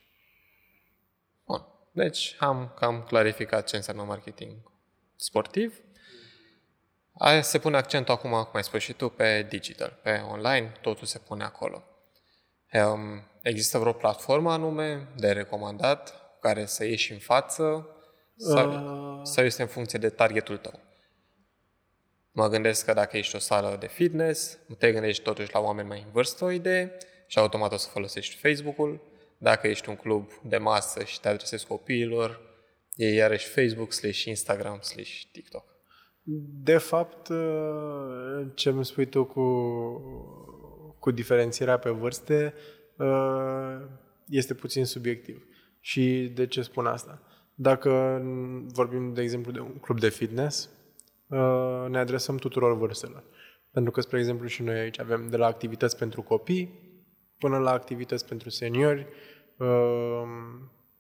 Bun. 1.46 1.66
Deci 1.92 2.36
am 2.40 2.74
cam 2.76 3.04
clarificat 3.08 3.68
ce 3.68 3.76
înseamnă 3.76 4.04
marketing 4.04 4.56
sportiv. 5.16 5.82
Aia 7.18 7.42
se 7.42 7.60
pune 7.60 7.78
accentul 7.78 8.14
acum, 8.14 8.32
cum 8.32 8.50
ai 8.54 8.64
spus 8.64 8.82
și 8.82 8.94
tu, 8.94 9.10
pe 9.10 9.46
digital, 9.50 10.00
pe 10.04 10.26
online, 10.32 10.72
totul 10.82 11.08
se 11.08 11.20
pune 11.20 11.44
acolo. 11.44 11.84
Um, 12.74 13.28
există 13.42 13.78
vreo 13.78 13.94
platformă 13.94 14.52
anume 14.52 15.08
de 15.18 15.32
recomandat 15.32 16.16
care 16.40 16.66
să 16.66 16.86
ieși 16.86 17.12
în 17.12 17.20
față 17.20 17.88
sau, 18.42 18.70
uh... 18.70 19.20
sau 19.24 19.44
este 19.44 19.62
în 19.62 19.68
funcție 19.68 20.00
de 20.00 20.10
targetul 20.10 20.58
tău? 20.58 20.80
Mă 22.32 22.48
gândesc 22.48 22.86
că 22.86 22.94
dacă 22.94 23.18
ești 23.18 23.36
o 23.36 23.40
sală 23.40 23.78
de 23.80 23.88
fitness, 23.88 24.58
te 24.78 24.92
gândești 24.92 25.24
totuși 25.24 25.54
la 25.54 25.60
oameni 25.60 25.88
mai 25.88 26.02
în 26.06 26.12
vârstă 26.12 26.44
o 26.44 26.52
idee 26.52 26.98
și 27.28 27.40
automat 27.40 27.72
o 27.74 27.78
să 27.78 27.90
folosești 27.90 28.36
Facebook-ul. 28.36 29.02
Dacă 29.38 29.68
ești 29.68 29.90
un 29.90 29.96
club 29.96 30.32
de 30.44 30.58
masă 30.58 31.04
și 31.04 31.20
te 31.20 31.28
adresezi 31.28 31.66
copiilor, 31.66 32.42
e 32.96 33.14
iarăși 33.14 33.48
Facebook 33.48 33.92
slash 33.92 34.24
Instagram 34.24 34.80
slash 34.82 35.22
TikTok. 35.32 35.66
De 36.64 36.78
fapt, 36.78 37.28
uh, 37.28 38.48
ce 38.56 38.70
îmi 38.70 38.86
spui 38.86 39.06
tu 39.06 39.26
cu, 39.26 39.44
cu 41.00 41.12
diferențierea 41.12 41.78
pe 41.78 41.90
vârste 41.90 42.54
uh, 42.98 43.78
este 44.28 44.54
puțin 44.54 44.86
subiectiv. 44.86 45.46
Și 45.80 46.32
de 46.34 46.48
ce 46.48 46.62
spun 46.62 46.86
asta? 46.86 47.22
Dacă 47.62 48.22
vorbim, 48.68 49.14
de 49.14 49.22
exemplu, 49.22 49.52
de 49.52 49.60
un 49.60 49.78
club 49.82 50.00
de 50.00 50.10
fitness, 50.10 50.70
uh, 51.28 51.86
ne 51.90 52.00
adresăm 52.00 52.38
tuturor 52.38 52.78
vârstelor. 52.78 53.24
Pentru 53.72 53.92
că, 53.92 54.02
spre 54.02 54.20
exemplu, 54.20 54.48
și 54.48 54.62
noi 54.62 54.80
aici 54.80 55.00
avem 55.00 55.28
de 55.28 55.38
la 55.38 55.46
activități 55.46 55.98
pentru 55.98 56.22
copii 56.22 56.90
până 57.38 57.58
la 57.58 57.72
activități 57.72 58.26
pentru 58.28 58.50
seniori, 58.50 59.08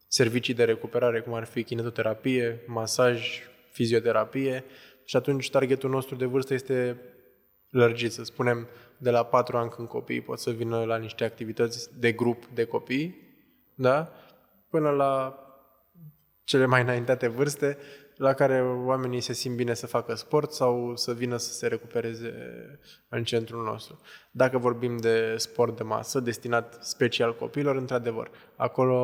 servicii 0.07 0.53
de 0.53 0.63
recuperare, 0.63 1.21
cum 1.21 1.33
ar 1.33 1.45
fi 1.45 1.63
kinetoterapie, 1.63 2.63
masaj, 2.67 3.41
fizioterapie, 3.71 4.63
și 5.05 5.15
atunci 5.15 5.49
targetul 5.49 5.89
nostru 5.89 6.15
de 6.15 6.25
vârstă 6.25 6.53
este 6.53 7.01
lărgit, 7.69 8.11
să 8.11 8.23
spunem, 8.23 8.67
de 8.97 9.09
la 9.09 9.23
4 9.23 9.57
ani 9.57 9.69
când 9.69 9.87
copiii 9.87 10.21
pot 10.21 10.39
să 10.39 10.51
vină 10.51 10.83
la 10.83 10.97
niște 10.97 11.23
activități 11.23 11.99
de 11.99 12.11
grup 12.11 12.45
de 12.45 12.65
copii, 12.65 13.15
da? 13.75 14.11
până 14.69 14.89
la 14.89 15.41
cele 16.43 16.65
mai 16.65 16.81
înaintate 16.81 17.27
vârste 17.27 17.77
la 18.15 18.33
care 18.33 18.61
oamenii 18.61 19.21
se 19.21 19.33
simt 19.33 19.55
bine 19.55 19.73
să 19.73 19.87
facă 19.87 20.15
sport 20.15 20.51
sau 20.51 20.95
să 20.95 21.13
vină 21.13 21.37
să 21.37 21.53
se 21.53 21.67
recupereze 21.67 22.33
în 23.09 23.23
centrul 23.23 23.63
nostru. 23.63 23.99
Dacă 24.31 24.57
vorbim 24.57 24.97
de 24.97 25.35
sport 25.37 25.77
de 25.77 25.83
masă, 25.83 26.19
destinat 26.19 26.77
special 26.81 27.35
copiilor, 27.35 27.75
într-adevăr, 27.75 28.31
acolo 28.55 28.97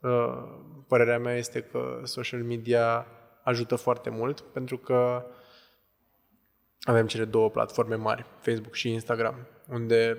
uh, 0.00 0.42
părerea 0.88 1.18
mea 1.18 1.36
este 1.36 1.60
că 1.60 2.00
social 2.04 2.42
media 2.42 3.06
ajută 3.42 3.76
foarte 3.76 4.10
mult 4.10 4.40
pentru 4.40 4.78
că 4.78 5.26
avem 6.80 7.06
cele 7.06 7.24
două 7.24 7.50
platforme 7.50 7.94
mari, 7.94 8.26
Facebook 8.40 8.74
și 8.74 8.92
Instagram, 8.92 9.46
unde 9.68 10.18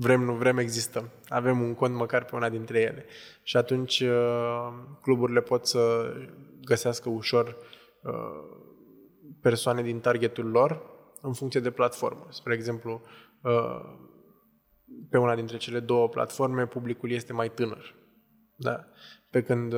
vrem, 0.00 0.20
nu 0.20 0.32
vrem, 0.32 0.58
existăm. 0.58 1.10
Avem 1.28 1.60
un 1.60 1.74
cont 1.74 1.94
măcar 1.94 2.24
pe 2.24 2.36
una 2.36 2.48
dintre 2.48 2.80
ele. 2.80 3.04
Și 3.42 3.56
atunci 3.56 4.00
uh, 4.00 4.68
cluburile 5.02 5.40
pot 5.40 5.66
să 5.66 6.12
găsească 6.64 7.08
ușor 7.08 7.56
uh, 8.02 8.12
persoane 9.40 9.82
din 9.82 10.00
targetul 10.00 10.50
lor 10.50 10.82
în 11.22 11.32
funcție 11.32 11.60
de 11.60 11.70
platformă. 11.70 12.26
Spre 12.28 12.54
exemplu, 12.54 13.02
uh, 13.42 13.80
pe 15.10 15.18
una 15.18 15.34
dintre 15.34 15.56
cele 15.56 15.80
două 15.80 16.08
platforme, 16.08 16.66
publicul 16.66 17.10
este 17.10 17.32
mai 17.32 17.50
tânăr. 17.50 17.94
Da. 18.56 18.84
Pe 19.30 19.42
când 19.42 19.74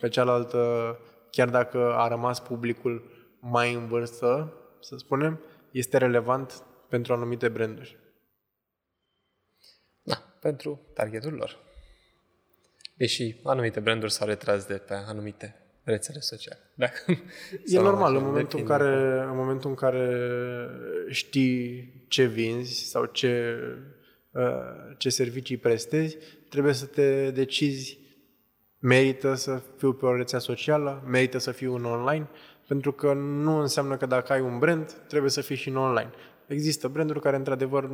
pe 0.00 0.08
cealaltă 0.08 0.98
chiar 1.30 1.48
dacă 1.50 1.94
a 1.94 2.08
rămas 2.08 2.40
publicul 2.40 3.10
mai 3.40 3.74
în 3.74 3.86
vârstă, 3.86 4.52
să 4.80 4.96
spunem, 4.96 5.40
este 5.70 5.98
relevant 5.98 6.62
pentru 6.88 7.12
anumite 7.12 7.48
branduri. 7.48 8.03
Da, 10.44 10.50
pentru 10.50 10.80
targetul 10.94 11.32
lor. 11.32 11.58
Deși 12.96 13.36
anumite 13.42 13.80
branduri 13.80 14.12
s-au 14.12 14.26
retras 14.26 14.66
de 14.66 14.74
pe 14.74 14.94
anumite 14.94 15.56
rețele 15.82 16.20
sociale. 16.20 16.60
Dacă 16.74 16.98
e 17.66 17.80
normal, 17.90 18.16
în 18.16 18.24
momentul, 18.24 18.58
în 18.58 18.64
care, 18.64 19.20
în 19.20 19.36
momentul 19.36 19.70
în 19.70 19.76
care 19.76 20.26
știi 21.08 21.92
ce 22.08 22.24
vinzi 22.24 22.84
sau 22.84 23.04
ce, 23.04 23.56
uh, 24.30 24.42
ce 24.98 25.08
servicii 25.08 25.56
prestezi, 25.56 26.16
trebuie 26.48 26.72
să 26.72 26.86
te 26.86 27.30
decizi 27.30 27.98
merită 28.78 29.34
să 29.34 29.62
fiu 29.76 29.92
pe 29.92 30.06
o 30.06 30.16
rețea 30.16 30.38
socială, 30.38 31.02
merită 31.06 31.38
să 31.38 31.50
fiu 31.50 31.74
în 31.74 31.84
online, 31.84 32.28
pentru 32.66 32.92
că 32.92 33.12
nu 33.12 33.58
înseamnă 33.58 33.96
că 33.96 34.06
dacă 34.06 34.32
ai 34.32 34.40
un 34.40 34.58
brand, 34.58 34.92
trebuie 35.08 35.30
să 35.30 35.40
fii 35.40 35.56
și 35.56 35.68
în 35.68 35.76
online. 35.76 36.10
Există 36.46 36.88
branduri 36.88 37.20
care, 37.20 37.36
într-adevăr, 37.36 37.88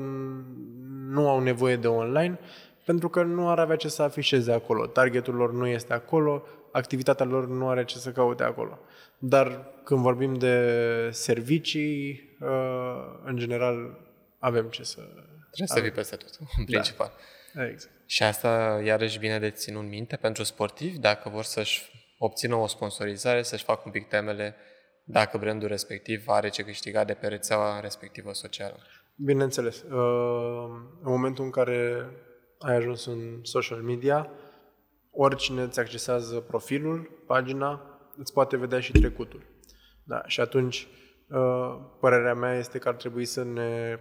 nu 1.09 1.29
au 1.29 1.41
nevoie 1.41 1.77
de 1.77 1.87
online, 1.87 2.39
pentru 2.85 3.09
că 3.09 3.23
nu 3.23 3.49
ar 3.49 3.59
avea 3.59 3.77
ce 3.77 3.89
să 3.89 4.03
afișeze 4.03 4.53
acolo. 4.53 4.87
Targetul 4.87 5.35
lor 5.35 5.53
nu 5.53 5.67
este 5.67 5.93
acolo, 5.93 6.43
activitatea 6.73 7.27
lor 7.27 7.49
nu 7.49 7.69
are 7.69 7.85
ce 7.85 7.99
să 7.99 8.11
caute 8.11 8.43
acolo. 8.43 8.79
Dar 9.19 9.67
când 9.85 10.01
vorbim 10.01 10.35
de 10.35 11.09
servicii, 11.13 12.29
uh, 12.41 13.21
în 13.25 13.37
general, 13.37 13.99
avem 14.39 14.67
ce 14.67 14.83
să... 14.83 15.01
Trebuie 15.51 15.77
să 15.77 15.81
fii 15.81 15.91
peste 15.91 16.17
tot, 16.17 16.31
în 16.41 16.47
da. 16.57 16.65
principal. 16.65 17.13
Da. 17.55 17.69
Exact. 17.69 17.93
Și 18.07 18.23
asta 18.23 18.81
iarăși 18.85 19.19
bine 19.19 19.39
de 19.39 19.51
ținut 19.51 19.89
minte 19.89 20.17
pentru 20.17 20.43
sportivi, 20.43 20.99
dacă 20.99 21.29
vor 21.29 21.45
să-și 21.45 21.91
obțină 22.19 22.55
o 22.55 22.67
sponsorizare, 22.67 23.43
să-și 23.43 23.65
facă 23.65 23.83
un 23.85 23.91
pic 23.91 24.09
temele 24.09 24.55
dacă 25.11 25.38
brandul 25.38 25.68
respectiv 25.68 26.25
are 26.27 26.49
ce 26.49 26.62
câștiga 26.62 27.05
de 27.05 27.12
pe 27.12 27.27
rețeaua 27.27 27.81
respectivă 27.81 28.33
socială. 28.33 28.77
Bineînțeles. 29.14 29.83
Uh, 29.83 29.90
în 31.03 31.11
momentul 31.11 31.44
în 31.44 31.51
care 31.51 32.09
ai 32.59 32.77
ajuns 32.77 33.07
în 33.07 33.38
social 33.42 33.79
media, 33.79 34.31
oricine 35.11 35.62
îți 35.62 35.81
accesează 35.81 36.40
profilul, 36.40 37.23
pagina, 37.27 38.01
îți 38.16 38.33
poate 38.33 38.57
vedea 38.57 38.81
și 38.81 38.92
trecutul. 38.92 39.42
Da, 40.05 40.23
și 40.27 40.40
atunci, 40.40 40.88
uh, 41.29 41.79
părerea 42.01 42.35
mea 42.35 42.59
este 42.59 42.79
că 42.79 42.88
ar 42.88 42.94
trebui 42.94 43.25
să 43.25 43.44
ne 43.44 43.99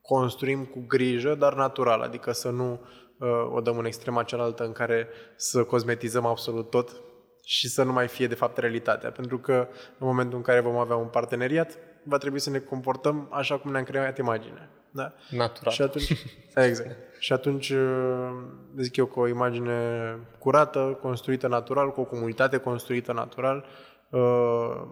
construim 0.00 0.64
cu 0.64 0.84
grijă, 0.86 1.34
dar 1.34 1.54
natural, 1.54 2.00
adică 2.00 2.32
să 2.32 2.50
nu 2.50 2.72
uh, 3.18 3.52
o 3.54 3.60
dăm 3.60 3.78
în 3.78 3.84
extrema 3.84 4.22
cealaltă 4.22 4.64
în 4.64 4.72
care 4.72 5.08
să 5.36 5.64
cosmetizăm 5.64 6.26
absolut 6.26 6.70
tot 6.70 7.02
și 7.44 7.68
să 7.68 7.82
nu 7.82 7.92
mai 7.92 8.08
fie 8.08 8.26
de 8.26 8.34
fapt 8.34 8.58
realitatea. 8.58 9.10
Pentru 9.10 9.38
că 9.38 9.68
în 9.98 10.06
momentul 10.06 10.36
în 10.36 10.42
care 10.42 10.60
vom 10.60 10.76
avea 10.76 10.96
un 10.96 11.06
parteneriat, 11.06 11.78
va 12.02 12.18
trebui 12.18 12.38
să 12.38 12.50
ne 12.50 12.58
comportăm 12.58 13.28
așa 13.30 13.58
cum 13.58 13.70
ne-am 13.70 13.84
creat 13.84 14.18
imaginea. 14.18 14.68
Da? 14.90 15.12
Natural. 15.30 15.72
Și 15.72 15.82
atunci, 15.82 16.26
exact. 16.68 16.96
Și 17.18 17.32
atunci 17.32 17.70
uh, 17.70 18.30
zic 18.76 18.96
eu 18.96 19.06
că 19.06 19.20
o 19.20 19.28
imagine 19.28 20.18
curată, 20.38 20.98
construită 21.02 21.48
natural, 21.48 21.90
cu 21.90 22.00
o 22.00 22.04
comunitate 22.04 22.56
construită 22.56 23.12
natural, 23.12 23.64
uh, 24.10 24.82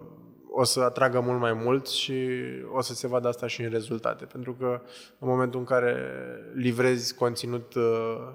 o 0.51 0.63
să 0.63 0.79
atragă 0.79 1.19
mult 1.19 1.39
mai 1.39 1.53
mult 1.53 1.87
și 1.87 2.29
o 2.73 2.81
să 2.81 2.93
se 2.93 3.07
vadă 3.07 3.27
asta 3.27 3.47
și 3.47 3.61
în 3.61 3.69
rezultate. 3.69 4.25
Pentru 4.25 4.53
că 4.53 4.81
în 5.19 5.27
momentul 5.27 5.59
în 5.59 5.65
care 5.65 5.95
livrezi 6.53 7.15
conținut 7.15 7.73
uh, 7.73 8.27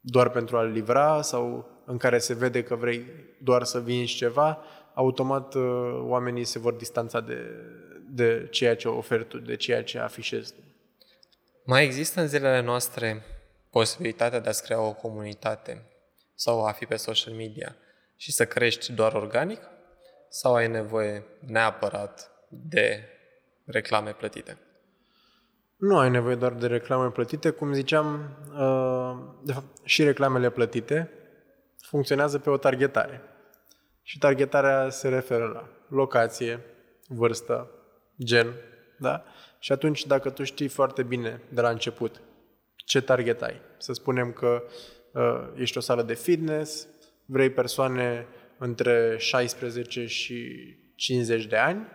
doar 0.00 0.28
pentru 0.28 0.56
a-l 0.56 0.70
livra 0.70 1.22
sau 1.22 1.68
în 1.86 1.96
care 1.96 2.18
se 2.18 2.34
vede 2.34 2.62
că 2.62 2.74
vrei 2.74 3.06
doar 3.42 3.62
să 3.62 3.80
vinzi 3.80 4.14
ceva, 4.14 4.58
automat 4.94 5.54
uh, 5.54 5.62
oamenii 6.00 6.44
se 6.44 6.58
vor 6.58 6.72
distanța 6.72 7.20
de, 7.20 7.38
de 8.10 8.48
ceea 8.50 8.76
ce 8.76 8.88
oferi 8.88 9.24
tu, 9.24 9.38
de 9.38 9.56
ceea 9.56 9.84
ce 9.84 9.98
afișezi 9.98 10.52
tu. 10.52 10.60
Mai 11.64 11.84
există 11.84 12.20
în 12.20 12.26
zilele 12.26 12.60
noastre 12.60 13.22
posibilitatea 13.70 14.40
de 14.40 14.48
a-ți 14.48 14.62
crea 14.62 14.80
o 14.80 14.92
comunitate 14.92 15.82
sau 16.34 16.64
a 16.64 16.72
fi 16.72 16.86
pe 16.86 16.96
social 16.96 17.34
media 17.34 17.76
și 18.16 18.32
să 18.32 18.46
crești 18.46 18.92
doar 18.92 19.12
organic? 19.12 19.60
sau 20.28 20.54
ai 20.54 20.68
nevoie 20.68 21.24
neapărat 21.40 22.30
de 22.48 23.04
reclame 23.64 24.12
plătite? 24.12 24.58
Nu 25.78 25.98
ai 25.98 26.10
nevoie 26.10 26.34
doar 26.34 26.52
de 26.52 26.66
reclame 26.66 27.10
plătite. 27.10 27.50
Cum 27.50 27.72
ziceam, 27.72 28.36
uh, 28.58 29.16
de 29.42 29.52
fapt, 29.52 29.66
și 29.84 30.04
reclamele 30.04 30.50
plătite 30.50 31.10
funcționează 31.80 32.38
pe 32.38 32.50
o 32.50 32.56
targetare. 32.56 33.22
Și 34.02 34.18
targetarea 34.18 34.90
se 34.90 35.08
referă 35.08 35.46
la 35.46 35.68
locație, 35.96 36.60
vârstă, 37.06 37.70
gen, 38.22 38.54
da? 38.98 39.24
Și 39.58 39.72
atunci, 39.72 40.06
dacă 40.06 40.30
tu 40.30 40.44
știi 40.44 40.68
foarte 40.68 41.02
bine 41.02 41.40
de 41.48 41.60
la 41.60 41.68
început 41.68 42.20
ce 42.76 43.00
target 43.00 43.42
ai, 43.42 43.60
să 43.76 43.92
spunem 43.92 44.32
că 44.32 44.62
uh, 45.12 45.48
ești 45.56 45.78
o 45.78 45.80
sală 45.80 46.02
de 46.02 46.14
fitness, 46.14 46.86
vrei 47.24 47.50
persoane 47.50 48.26
între 48.58 49.16
16 49.18 50.06
și 50.06 50.52
50 50.94 51.46
de 51.46 51.56
ani, 51.56 51.86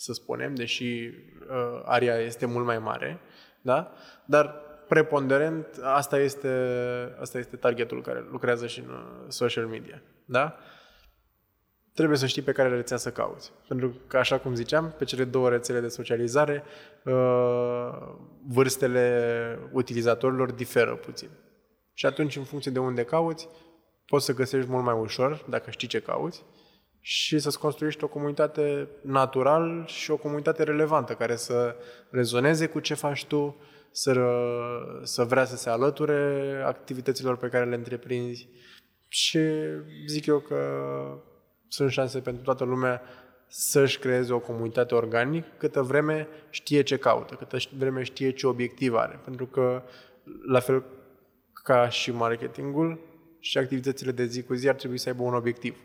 să 0.00 0.12
spunem, 0.12 0.54
deși 0.54 0.84
uh, 0.84 1.82
aria 1.84 2.14
este 2.14 2.46
mult 2.46 2.64
mai 2.64 2.78
mare, 2.78 3.20
da? 3.60 3.92
Dar 4.24 4.54
preponderent, 4.88 5.66
asta 5.82 6.18
este, 6.18 6.48
asta 7.20 7.38
este 7.38 7.56
targetul 7.56 8.02
care 8.02 8.24
lucrează 8.30 8.66
și 8.66 8.78
în 8.78 8.88
uh, 8.88 9.24
social 9.28 9.66
media, 9.66 10.02
da? 10.24 10.56
Trebuie 11.94 12.18
să 12.18 12.26
știi 12.26 12.42
pe 12.42 12.52
care 12.52 12.68
rețea 12.68 12.96
să 12.96 13.10
cauți. 13.10 13.52
Pentru 13.68 13.96
că, 14.06 14.18
așa 14.18 14.38
cum 14.38 14.54
ziceam, 14.54 14.94
pe 14.98 15.04
cele 15.04 15.24
două 15.24 15.48
rețele 15.48 15.80
de 15.80 15.88
socializare, 15.88 16.62
uh, 17.04 17.90
vârstele 18.46 19.58
utilizatorilor 19.72 20.52
diferă 20.52 20.94
puțin. 20.94 21.28
Și 21.94 22.06
atunci, 22.06 22.36
în 22.36 22.44
funcție 22.44 22.70
de 22.70 22.78
unde 22.78 23.04
cauți, 23.04 23.48
poți 24.06 24.24
să 24.24 24.34
găsești 24.34 24.70
mult 24.70 24.84
mai 24.84 24.98
ușor, 24.98 25.44
dacă 25.48 25.70
știi 25.70 25.88
ce 25.88 26.00
cauți, 26.00 26.44
și 27.00 27.38
să-ți 27.38 27.58
construiești 27.58 28.04
o 28.04 28.08
comunitate 28.08 28.88
natural 29.02 29.84
și 29.86 30.10
o 30.10 30.16
comunitate 30.16 30.62
relevantă, 30.62 31.12
care 31.12 31.36
să 31.36 31.76
rezoneze 32.10 32.66
cu 32.66 32.80
ce 32.80 32.94
faci 32.94 33.24
tu, 33.24 33.56
să, 33.90 34.12
să 35.02 35.24
vrea 35.24 35.44
să 35.44 35.56
se 35.56 35.70
alăture 35.70 36.62
activităților 36.66 37.36
pe 37.36 37.48
care 37.48 37.64
le 37.64 37.74
întreprinzi. 37.74 38.48
Și 39.08 39.40
zic 40.06 40.26
eu 40.26 40.38
că 40.38 40.58
sunt 41.68 41.90
șanse 41.90 42.20
pentru 42.20 42.42
toată 42.42 42.64
lumea 42.64 43.02
să-și 43.46 43.98
creeze 43.98 44.32
o 44.32 44.38
comunitate 44.38 44.94
organic 44.94 45.44
câtă 45.58 45.82
vreme 45.82 46.28
știe 46.50 46.82
ce 46.82 46.96
caută, 46.96 47.34
câtă 47.34 47.56
vreme 47.76 48.02
știe 48.02 48.30
ce 48.30 48.46
obiectiv 48.46 48.94
are. 48.94 49.20
Pentru 49.24 49.46
că, 49.46 49.82
la 50.46 50.60
fel 50.60 50.84
ca 51.52 51.88
și 51.88 52.10
marketingul, 52.10 53.00
și 53.40 53.58
activitățile 53.58 54.12
de 54.12 54.24
zi 54.24 54.42
cu 54.42 54.54
zi 54.54 54.68
ar 54.68 54.74
trebui 54.74 54.98
să 54.98 55.08
aibă 55.08 55.22
un 55.22 55.34
obiectiv. 55.34 55.78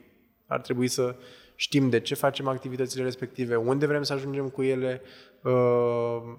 Ar 0.48 0.62
trebui 0.62 0.88
să 0.88 1.16
știm 1.56 1.90
de 1.90 2.00
ce 2.00 2.16
facem 2.16 2.48
activitățile 2.48 3.04
respective, 3.04 3.56
unde 3.56 3.86
vrem 3.86 4.04
să 4.04 4.14
ajungem 4.14 4.50
cu 4.50 4.64
ele, 4.64 5.02
uh, 5.42 5.54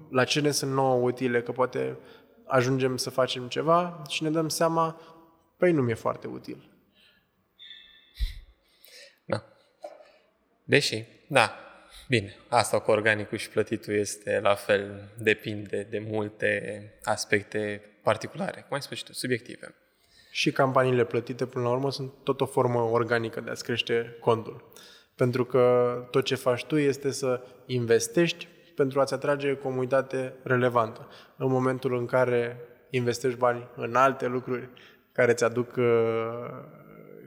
la 0.09 0.23
ce 0.23 0.41
ne 0.41 0.51
sunt 0.51 0.71
nouă 0.71 0.95
utile, 0.95 1.41
că 1.41 1.51
poate 1.51 1.97
ajungem 2.45 2.97
să 2.97 3.09
facem 3.09 3.47
ceva 3.47 4.01
și 4.09 4.23
ne 4.23 4.29
dăm 4.29 4.49
seama, 4.49 5.01
păi 5.57 5.71
nu 5.71 5.81
mi-e 5.81 5.93
foarte 5.93 6.27
util. 6.27 6.71
Da. 9.25 9.43
Deși, 10.63 11.03
da, 11.27 11.55
bine, 12.07 12.35
asta 12.47 12.79
cu 12.79 12.91
organicul 12.91 13.37
și 13.37 13.49
plătitul 13.49 13.93
este 13.93 14.39
la 14.39 14.55
fel, 14.55 15.11
depinde 15.17 15.87
de 15.89 15.99
multe 15.99 16.81
aspecte 17.03 17.81
particulare, 18.03 18.61
cum 18.61 18.75
ai 18.75 18.81
spus 18.81 18.97
și 18.97 19.03
tu, 19.03 19.13
subiective 19.13 19.75
și 20.31 20.51
campaniile 20.51 21.03
plătite, 21.03 21.45
până 21.45 21.65
la 21.65 21.71
urmă, 21.71 21.91
sunt 21.91 22.11
tot 22.23 22.41
o 22.41 22.45
formă 22.45 22.79
organică 22.79 23.41
de 23.41 23.49
a-ți 23.49 23.63
crește 23.63 24.17
contul. 24.19 24.69
Pentru 25.15 25.45
că 25.45 25.93
tot 26.11 26.23
ce 26.23 26.35
faci 26.35 26.65
tu 26.65 26.77
este 26.77 27.11
să 27.11 27.41
investești 27.65 28.47
pentru 28.75 28.99
a-ți 28.99 29.13
atrage 29.13 29.53
comunitate 29.55 30.33
relevantă. 30.43 31.07
În 31.37 31.51
momentul 31.51 31.97
în 31.97 32.05
care 32.05 32.59
investești 32.89 33.37
bani 33.37 33.67
în 33.75 33.95
alte 33.95 34.27
lucruri 34.27 34.69
care 35.11 35.33
ți 35.33 35.43
aduc 35.43 35.75
uh, 35.75 35.85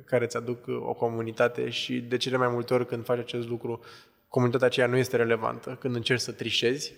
care 0.05 0.25
îți 0.25 0.37
aduc 0.37 0.65
o 0.67 0.93
comunitate 0.93 1.69
și 1.69 2.01
de 2.01 2.17
cele 2.17 2.37
mai 2.37 2.49
multe 2.49 2.75
ori 2.75 2.87
când 2.87 3.05
faci 3.05 3.19
acest 3.19 3.49
lucru, 3.49 3.81
comunitatea 4.29 4.67
aceea 4.67 4.87
nu 4.87 4.97
este 4.97 5.17
relevantă. 5.17 5.77
Când 5.81 5.95
încerci 5.95 6.21
să 6.21 6.33
trișezi, 6.33 6.95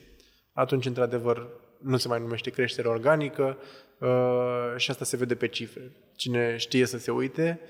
atunci, 0.52 0.86
într-adevăr, 0.86 1.48
nu 1.82 1.96
se 1.96 2.08
mai 2.08 2.20
numește 2.20 2.50
creștere 2.50 2.88
organică, 2.88 3.58
Uh, 4.02 4.74
și 4.76 4.90
asta 4.90 5.04
se 5.04 5.16
vede 5.16 5.34
pe 5.34 5.48
cifre. 5.48 5.92
Cine 6.16 6.56
știe 6.56 6.86
să 6.86 6.98
se 6.98 7.10
uite, 7.10 7.60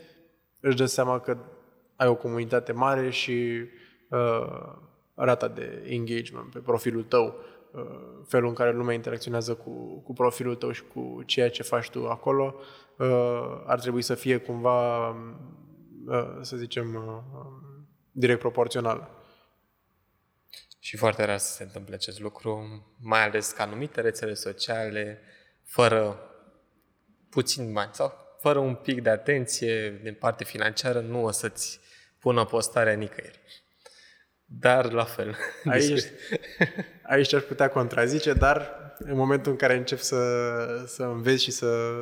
își 0.61 0.77
dă 0.77 0.85
seama 0.85 1.19
că 1.19 1.37
ai 1.97 2.09
o 2.09 2.15
comunitate 2.15 2.73
mare 2.73 3.11
și 3.11 3.61
uh, 4.09 4.73
rata 5.15 5.49
de 5.49 5.83
engagement 5.89 6.53
pe 6.53 6.59
profilul 6.59 7.03
tău, 7.03 7.35
uh, 7.73 7.83
felul 8.27 8.49
în 8.49 8.55
care 8.55 8.73
lumea 8.73 8.95
interacționează 8.95 9.55
cu, 9.55 10.01
cu 10.05 10.13
profilul 10.13 10.55
tău 10.55 10.71
și 10.71 10.83
cu 10.95 11.23
ceea 11.27 11.51
ce 11.51 11.63
faci 11.63 11.91
tu 11.91 12.07
acolo, 12.09 12.55
uh, 12.99 13.63
ar 13.67 13.81
trebui 13.81 14.03
să 14.03 14.15
fie 14.15 14.37
cumva, 14.37 15.09
uh, 15.09 16.39
să 16.41 16.57
zicem, 16.57 16.95
uh, 16.95 17.23
direct 18.13 18.39
proporțional. 18.39 19.11
Și 20.85 20.97
foarte 20.97 21.25
rar 21.25 21.39
să 21.39 21.53
se 21.53 21.63
întâmple 21.63 21.95
acest 21.95 22.21
lucru, 22.21 22.83
mai 23.01 23.25
ales 23.25 23.51
că 23.51 23.63
anumite 23.63 24.01
rețele 24.01 24.35
sociale 24.35 25.21
fără 25.65 26.21
puțin 27.31 27.73
bani 27.73 27.91
sau 27.93 28.37
fără 28.41 28.59
un 28.59 28.75
pic 28.75 29.03
de 29.03 29.11
atenție 29.11 30.01
din 30.03 30.15
parte 30.15 30.45
financiară, 30.45 31.01
nu 31.01 31.25
o 31.25 31.31
să-ți 31.31 31.81
pună 32.19 32.45
postarea 32.45 32.93
nicăieri. 32.93 33.41
Dar 34.45 34.93
la 34.93 35.05
fel. 35.05 35.37
Aici, 35.65 36.03
aici 37.13 37.33
aș 37.33 37.43
putea 37.43 37.69
contrazice, 37.69 38.33
dar 38.33 38.77
în 38.99 39.17
momentul 39.17 39.53
în 39.53 39.59
care 39.59 39.77
încep 39.77 39.99
să, 39.99 40.55
să 40.87 41.03
înveți 41.03 41.43
și 41.43 41.51
să, 41.51 41.93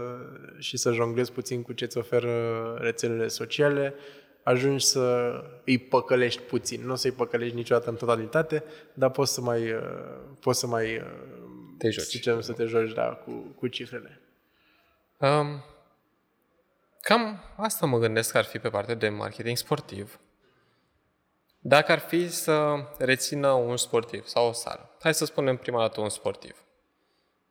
și 0.58 0.76
să 0.76 0.92
jonglezi 0.92 1.32
puțin 1.32 1.62
cu 1.62 1.72
ce 1.72 1.84
îți 1.84 1.98
oferă 1.98 2.74
rețelele 2.80 3.28
sociale, 3.28 3.94
ajungi 4.42 4.84
să 4.84 5.32
îi 5.64 5.78
păcălești 5.78 6.42
puțin. 6.42 6.86
Nu 6.86 6.92
o 6.92 6.94
să-i 6.94 7.10
păcălești 7.10 7.54
niciodată 7.54 7.90
în 7.90 7.96
totalitate, 7.96 8.64
dar 8.94 9.10
poți 9.10 9.32
să 9.32 9.40
mai, 9.40 9.74
poți 10.40 10.58
să 10.58 10.66
mai 10.66 11.02
te 11.78 11.90
joci. 11.90 12.04
Zicem 12.04 12.40
să 12.40 12.52
te 12.52 12.64
joci, 12.64 12.92
da, 12.92 13.08
cu, 13.08 13.30
cu 13.30 13.66
cifrele. 13.66 14.20
Um, 15.18 15.64
cam 17.00 17.44
asta 17.56 17.86
mă 17.86 17.98
gândesc 17.98 18.32
că 18.32 18.38
ar 18.38 18.44
fi 18.44 18.58
pe 18.58 18.68
partea 18.68 18.94
de 18.94 19.08
marketing 19.08 19.56
sportiv. 19.56 20.20
Dacă 21.58 21.92
ar 21.92 21.98
fi 21.98 22.28
să 22.28 22.74
rețină 22.98 23.50
un 23.50 23.76
sportiv 23.76 24.26
sau 24.26 24.48
o 24.48 24.52
sală, 24.52 24.96
hai 25.00 25.14
să 25.14 25.24
spunem 25.24 25.56
prima 25.56 25.80
dată 25.80 26.00
un 26.00 26.08
sportiv, 26.08 26.64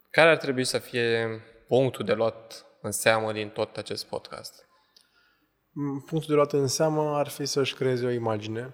care 0.09 0.29
ar 0.29 0.37
trebui 0.37 0.63
să 0.63 0.77
fie 0.77 1.41
punctul 1.67 2.05
de 2.05 2.13
luat 2.13 2.65
în 2.81 2.91
seamă 2.91 3.31
din 3.31 3.49
tot 3.49 3.77
acest 3.77 4.05
podcast? 4.05 4.68
Mm, 5.81 5.99
punctul 5.99 6.29
de 6.29 6.33
luat 6.33 6.53
în 6.53 6.67
seamă 6.67 7.15
ar 7.15 7.27
fi 7.27 7.45
să-și 7.45 7.73
creeze 7.73 8.05
o 8.05 8.09
imagine 8.09 8.73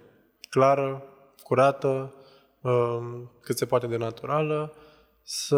clară, 0.50 1.04
curată, 1.44 2.14
um, 2.62 3.32
cât 3.42 3.58
se 3.58 3.66
poate 3.66 3.88
de 3.88 3.98
naturală, 3.98 4.76
să 5.24 5.56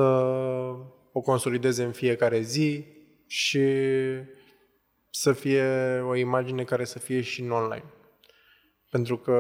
o 1.12 1.22
consolideze 1.22 1.84
în 1.84 1.92
fiecare 1.92 2.40
zi 2.40 2.86
și 3.28 3.68
să 5.10 5.32
fie 5.32 5.64
o 6.08 6.16
imagine 6.16 6.64
care 6.64 6.84
să 6.84 7.00
fie 7.00 7.22
și 7.22 7.42
în 7.42 7.52
online. 7.52 7.94
Pentru 8.90 9.18
că 9.18 9.34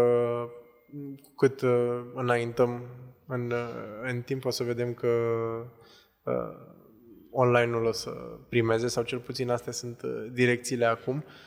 cu 1.21 1.35
cât 1.35 1.61
uh, 1.61 2.01
înaintăm 2.13 2.83
în, 3.27 3.51
uh, 3.51 4.09
în 4.09 4.21
timp 4.21 4.45
o 4.45 4.49
să 4.49 4.63
vedem 4.63 4.93
că 4.93 5.07
uh, 6.23 6.33
online-ul 7.31 7.85
o 7.85 7.91
să 7.91 8.09
primeze 8.49 8.87
sau 8.87 9.03
cel 9.03 9.19
puțin 9.19 9.49
astea 9.49 9.71
sunt 9.71 10.01
uh, 10.01 10.27
direcțiile 10.31 10.85
acum, 10.85 11.15
uh, 11.15 11.46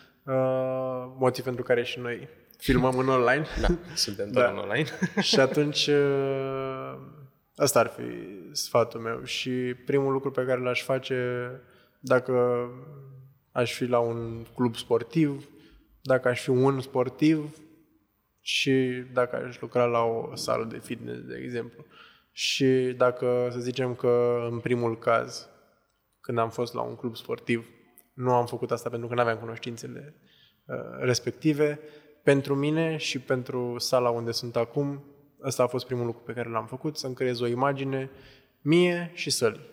motiv 1.18 1.44
pentru 1.44 1.62
care 1.62 1.82
și 1.82 1.98
noi 1.98 2.28
filmăm 2.58 2.98
în 2.98 3.08
online. 3.08 3.46
Da, 3.60 3.68
suntem 3.94 4.30
doar 4.32 4.44
da. 4.44 4.52
în 4.52 4.58
online. 4.58 4.86
și 5.20 5.40
atunci 5.40 5.86
uh, 5.86 6.94
Asta 7.60 7.78
ar 7.78 7.86
fi 7.86 8.02
sfatul 8.52 9.00
meu. 9.00 9.24
Și 9.24 9.50
primul 9.86 10.12
lucru 10.12 10.30
pe 10.30 10.44
care 10.44 10.60
l-aș 10.60 10.82
face 10.82 11.50
dacă 11.98 12.66
aș 13.52 13.72
fi 13.72 13.84
la 13.84 13.98
un 13.98 14.44
club 14.54 14.76
sportiv, 14.76 15.48
dacă 16.02 16.28
aș 16.28 16.42
fi 16.42 16.50
un 16.50 16.80
sportiv 16.80 17.56
și 18.40 19.04
dacă 19.12 19.36
aș 19.36 19.60
lucra 19.60 19.84
la 19.84 20.02
o 20.02 20.34
sală 20.34 20.64
de 20.64 20.78
fitness, 20.78 21.20
de 21.20 21.40
exemplu. 21.42 21.84
Și 22.32 22.94
dacă, 22.96 23.48
să 23.50 23.58
zicem 23.58 23.94
că 23.94 24.46
în 24.50 24.58
primul 24.58 24.98
caz, 24.98 25.48
când 26.20 26.38
am 26.38 26.50
fost 26.50 26.74
la 26.74 26.80
un 26.80 26.96
club 26.96 27.16
sportiv, 27.16 27.68
nu 28.20 28.32
am 28.32 28.46
făcut 28.46 28.70
asta 28.70 28.88
pentru 28.88 29.08
că 29.08 29.14
nu 29.14 29.20
aveam 29.20 29.38
cunoștințele 29.38 30.14
uh, 30.64 30.76
respective, 30.98 31.80
pentru 32.22 32.54
mine 32.54 32.96
și 32.96 33.18
pentru 33.18 33.78
sala 33.78 34.10
unde 34.10 34.30
sunt 34.30 34.56
acum, 34.56 35.04
Ăsta 35.42 35.62
a 35.62 35.66
fost 35.66 35.86
primul 35.86 36.06
lucru 36.06 36.22
pe 36.22 36.32
care 36.32 36.48
l-am 36.48 36.66
făcut, 36.66 36.96
să-mi 36.96 37.14
creez 37.14 37.40
o 37.40 37.46
imagine 37.46 38.10
mie 38.60 39.10
și 39.14 39.30
sălii. 39.30 39.68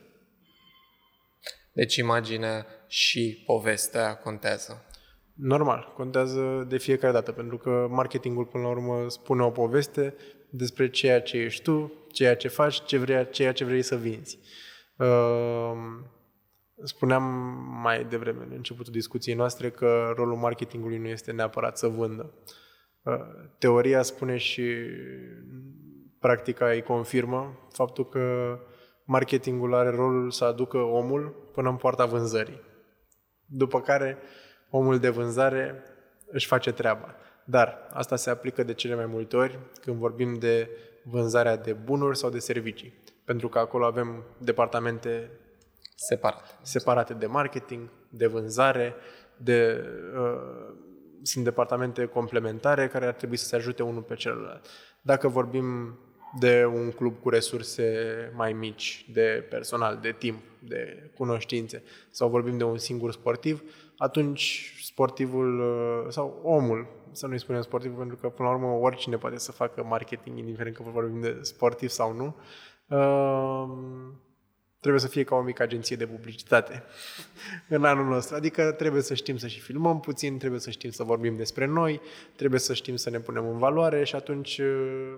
Deci 1.74 1.96
imaginea 1.96 2.66
și 2.88 3.44
povestea 3.46 4.16
contează. 4.16 4.86
Normal, 5.34 5.94
contează 5.96 6.66
de 6.68 6.78
fiecare 6.78 7.14
dată, 7.14 7.32
pentru 7.32 7.58
că 7.58 7.88
marketingul 7.90 8.46
până 8.46 8.64
la 8.64 8.70
urmă 8.70 9.10
spune 9.10 9.44
o 9.44 9.50
poveste 9.50 10.16
despre 10.50 10.90
ceea 10.90 11.22
ce 11.22 11.38
ești 11.38 11.64
tu, 11.64 11.94
ceea 12.12 12.36
ce 12.36 12.48
faci, 12.48 12.86
ce 12.86 12.98
vrea, 12.98 13.26
ceea 13.26 13.52
ce 13.52 13.66
vrei 13.66 13.82
să 13.82 13.96
vinzi. 13.96 14.40
Uh, 14.96 15.08
spuneam 16.84 17.24
mai 17.82 18.06
devreme, 18.06 18.44
în 18.44 18.52
începutul 18.52 18.94
discuției 18.94 19.36
noastre, 19.36 19.70
că 19.70 20.14
rolul 20.16 20.36
marketingului 20.36 20.98
nu 20.98 21.08
este 21.08 21.32
neapărat 21.32 21.78
să 21.78 21.88
vândă. 21.88 22.34
teoria 23.58 24.02
spune 24.02 24.38
și 24.38 24.76
practica 26.20 26.70
îi 26.70 26.82
confirmă 26.82 27.68
faptul 27.72 28.10
că 28.10 28.58
marketingul 29.06 29.74
are 29.74 29.90
rolul 29.90 30.32
să 30.32 30.46
aducă 30.46 30.78
omul 30.78 31.50
până 31.54 31.70
în 31.70 31.76
poarta 31.76 32.06
vânzării. 32.06 32.62
După 33.46 33.82
care 33.82 34.18
omul 34.70 35.00
de 35.00 35.10
vânzare 35.10 35.84
își 36.26 36.48
face 36.48 36.72
treaba. 36.72 37.16
Dar 37.46 37.88
asta 37.92 38.16
se 38.16 38.30
aplică 38.30 38.64
de 38.64 38.74
cele 38.74 38.96
mai 38.96 39.06
multe 39.06 39.36
ori 39.36 39.60
când 39.82 39.98
vorbim 39.98 40.34
de 40.34 40.70
vânzarea 41.04 41.58
de 41.58 41.74
bunuri 41.74 42.18
sau 42.18 42.30
de 42.30 42.40
servicii. 42.40 42.94
Pentru 43.26 43.50
că 43.50 43.60
acolo 43.60 43.86
avem 43.86 44.24
departamente 44.38 45.32
separate, 45.98 46.50
separate 46.62 47.14
de 47.14 47.26
marketing, 47.26 47.90
de 48.10 48.28
vânzare, 48.28 48.96
de, 49.38 49.84
uh, 50.20 50.76
sunt 51.22 51.44
departamente 51.44 52.06
complementare 52.06 52.88
care 52.88 53.06
ar 53.06 53.14
trebui 53.14 53.38
să 53.38 53.46
se 53.46 53.56
ajute 53.56 53.84
unul 53.84 54.02
pe 54.02 54.16
celălalt. 54.16 54.66
Dacă 55.02 55.28
vorbim 55.28 56.00
de 56.40 56.66
un 56.66 56.92
club 56.92 57.20
cu 57.22 57.30
resurse 57.30 58.32
mai 58.36 58.54
mici, 58.54 59.06
de 59.14 59.46
personal, 59.50 59.98
de 60.02 60.16
timp, 60.18 60.44
de 60.60 61.12
cunoștințe, 61.16 61.84
sau 62.10 62.30
vorbim 62.30 62.58
de 62.58 62.64
un 62.64 62.78
singur 62.78 63.12
sportiv, 63.12 63.64
atunci 63.98 64.74
sportivul 64.84 65.60
uh, 65.60 66.12
sau 66.12 66.40
omul, 66.44 66.88
să 67.12 67.28
nu-i 67.28 67.40
spunem 67.40 67.62
sportiv, 67.62 67.98
pentru 67.98 68.16
că 68.16 68.30
până 68.30 68.48
la 68.48 68.56
urmă 68.56 68.68
oricine 68.68 69.18
poate 69.18 69.38
să 69.38 69.52
facă 69.52 69.84
marketing, 69.84 70.38
indiferent 70.38 70.76
că 70.76 70.84
vorbim 70.84 71.22
de 71.22 71.38
sportiv 71.42 71.90
sau 71.90 72.14
nu, 72.14 72.36
uh, 72.88 73.70
trebuie 74.88 75.10
să 75.10 75.16
fie 75.16 75.24
ca 75.24 75.36
o 75.36 75.42
mică 75.42 75.64
agenție 75.64 75.96
de 75.96 76.08
publicitate 76.08 76.84
în 77.78 77.86
anul 77.86 78.06
nostru. 78.06 78.36
Adică 78.36 78.72
trebuie 78.72 79.02
să 79.02 79.14
știm 79.14 79.38
să 79.38 79.48
și 79.48 79.60
filmăm 79.60 80.00
puțin, 80.00 80.38
trebuie 80.38 80.60
să 80.60 80.70
știm 80.70 80.92
să 80.92 81.04
vorbim 81.04 81.36
despre 81.36 81.66
noi, 81.66 82.02
trebuie 82.36 82.60
să 82.60 82.74
știm 82.74 82.96
să 82.96 83.10
ne 83.10 83.20
punem 83.20 83.50
în 83.50 83.58
valoare 83.58 84.04
și 84.04 84.16
atunci 84.16 84.58
uh, 84.58 85.14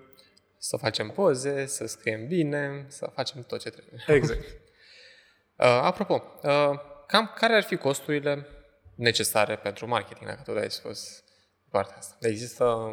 să 0.58 0.78
facem 0.78 1.10
poze, 1.10 1.66
să 1.66 1.86
scriem 1.86 2.28
bine, 2.28 2.86
să 2.88 3.12
facem 3.14 3.44
tot 3.44 3.60
ce 3.60 3.70
trebuie. 3.70 4.04
Exact. 4.18 4.42
uh, 4.42 5.66
apropo, 5.66 6.24
uh, 6.44 6.80
cam 7.08 7.32
care 7.36 7.54
ar 7.54 7.64
fi 7.64 7.76
costurile 7.76 8.48
necesare 8.96 9.56
pentru 9.56 9.88
marketing, 9.88 10.30
dacă 10.30 10.42
tot 10.46 10.58
ai 10.58 10.72
spus 10.72 11.24
partea 11.70 11.96
asta? 11.98 12.28
Există 12.28 12.92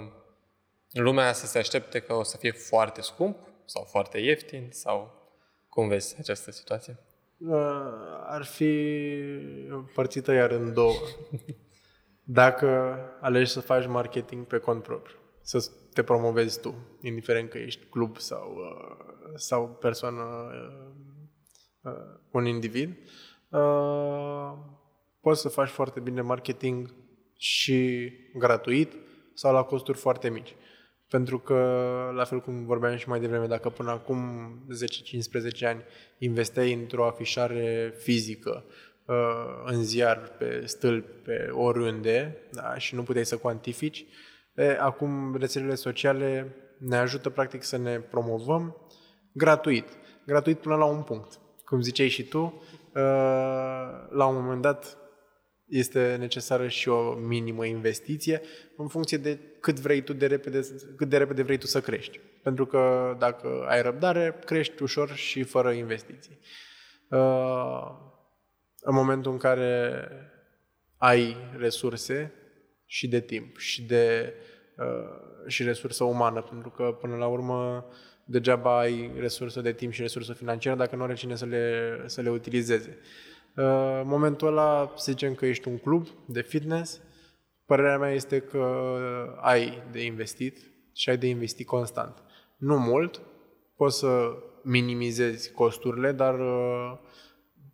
lumea 0.90 1.32
să 1.32 1.46
se 1.46 1.58
aștepte 1.58 2.00
că 2.00 2.14
o 2.14 2.22
să 2.22 2.36
fie 2.36 2.52
foarte 2.52 3.00
scump 3.00 3.36
sau 3.64 3.84
foarte 3.84 4.18
ieftin 4.18 4.68
sau 4.72 5.15
cum 5.76 5.88
vezi 5.88 6.16
această 6.18 6.50
situație? 6.50 6.98
Uh, 7.38 7.56
ar 8.26 8.44
fi 8.44 8.94
împărțită 9.68 10.32
iar 10.32 10.50
în 10.50 10.72
două. 10.72 10.94
Dacă 12.40 12.98
alegi 13.20 13.50
să 13.50 13.60
faci 13.60 13.86
marketing 13.86 14.46
pe 14.46 14.58
cont 14.58 14.82
propriu, 14.82 15.16
să 15.42 15.70
te 15.92 16.02
promovezi 16.02 16.60
tu, 16.60 16.74
indiferent 17.02 17.50
că 17.50 17.58
ești 17.58 17.84
club 17.84 18.18
sau, 18.18 18.54
uh, 18.54 19.32
sau 19.34 19.68
persoană, 19.68 20.22
uh, 20.22 21.92
uh, 21.92 22.20
un 22.30 22.46
individ, 22.46 22.96
poți 25.20 25.40
să 25.40 25.48
faci 25.48 25.68
foarte 25.68 26.00
bine 26.00 26.20
marketing 26.20 26.94
și 27.36 28.10
gratuit 28.34 28.92
sau 29.34 29.52
la 29.52 29.62
costuri 29.62 29.98
foarte 29.98 30.28
mici. 30.30 30.54
Pentru 31.08 31.38
că, 31.38 31.54
la 32.14 32.24
fel 32.24 32.40
cum 32.40 32.64
vorbeam 32.64 32.96
și 32.96 33.08
mai 33.08 33.20
devreme, 33.20 33.46
dacă 33.46 33.68
până 33.68 33.90
acum 33.90 34.18
10-15 35.62 35.66
ani 35.66 35.82
investeai 36.18 36.72
într-o 36.72 37.06
afișare 37.06 37.94
fizică, 37.98 38.64
în 39.64 39.84
ziar, 39.84 40.18
pe 40.38 40.62
stâlp, 40.64 41.24
pe 41.24 41.48
oriunde, 41.52 42.36
da, 42.52 42.78
și 42.78 42.94
nu 42.94 43.02
puteai 43.02 43.26
să 43.26 43.36
cuantifici, 43.36 44.06
E, 44.56 44.78
acum 44.80 45.36
rețelele 45.36 45.74
sociale 45.74 46.56
ne 46.78 46.96
ajută 46.96 47.30
practic 47.30 47.62
să 47.62 47.76
ne 47.76 47.98
promovăm 47.98 48.76
gratuit. 49.32 49.88
Gratuit 50.26 50.58
până 50.58 50.74
la 50.74 50.84
un 50.84 51.02
punct. 51.02 51.38
Cum 51.64 51.80
ziceai 51.80 52.08
și 52.08 52.28
tu, 52.28 52.62
la 54.10 54.26
un 54.26 54.34
moment 54.34 54.62
dat 54.62 54.98
este 55.66 56.16
necesară 56.18 56.68
și 56.68 56.88
o 56.88 57.14
minimă 57.14 57.64
investiție 57.64 58.40
în 58.76 58.88
funcție 58.88 59.16
de 59.16 59.38
cât 59.60 59.80
vrei 59.80 60.00
tu 60.00 60.12
de 60.12 60.26
repede, 60.26 60.60
cât 60.96 61.08
de 61.08 61.16
repede 61.16 61.42
vrei 61.42 61.58
tu 61.58 61.66
să 61.66 61.80
crești. 61.80 62.20
Pentru 62.42 62.66
că 62.66 63.14
dacă 63.18 63.64
ai 63.68 63.82
răbdare, 63.82 64.38
crești 64.44 64.82
ușor 64.82 65.14
și 65.14 65.42
fără 65.42 65.70
investiții. 65.70 66.38
În 68.80 68.94
momentul 68.94 69.32
în 69.32 69.38
care 69.38 70.08
ai 70.96 71.36
resurse, 71.56 72.32
și 72.86 73.08
de 73.08 73.20
timp 73.20 73.58
și 73.58 73.82
de 73.82 74.34
uh, 74.76 75.46
și 75.46 75.62
resursă 75.62 76.04
umană, 76.04 76.42
pentru 76.42 76.70
că 76.70 76.96
până 77.00 77.16
la 77.16 77.26
urmă 77.26 77.86
degeaba 78.24 78.78
ai 78.78 79.12
resursă 79.18 79.60
de 79.60 79.72
timp 79.72 79.92
și 79.92 80.00
resursă 80.00 80.32
financiară 80.32 80.76
dacă 80.76 80.96
nu 80.96 81.02
are 81.02 81.14
cine 81.14 81.34
să 81.34 81.44
le, 81.44 82.02
să 82.06 82.20
le 82.20 82.30
utilizeze. 82.30 82.98
Uh, 82.98 83.35
în 84.00 84.06
momentul 84.06 84.48
ăla, 84.48 84.92
să 84.96 85.10
zicem 85.10 85.34
că 85.34 85.46
ești 85.46 85.68
un 85.68 85.78
club 85.78 86.06
de 86.26 86.40
fitness, 86.40 87.00
părerea 87.64 87.98
mea 87.98 88.10
este 88.10 88.40
că 88.40 88.66
ai 89.40 89.82
de 89.92 90.04
investit 90.04 90.58
și 90.92 91.10
ai 91.10 91.16
de 91.16 91.26
investit 91.26 91.66
constant. 91.66 92.22
Nu 92.56 92.78
mult, 92.78 93.20
poți 93.76 93.98
să 93.98 94.30
minimizezi 94.62 95.52
costurile, 95.52 96.12
dar 96.12 96.38
uh, 96.40 96.98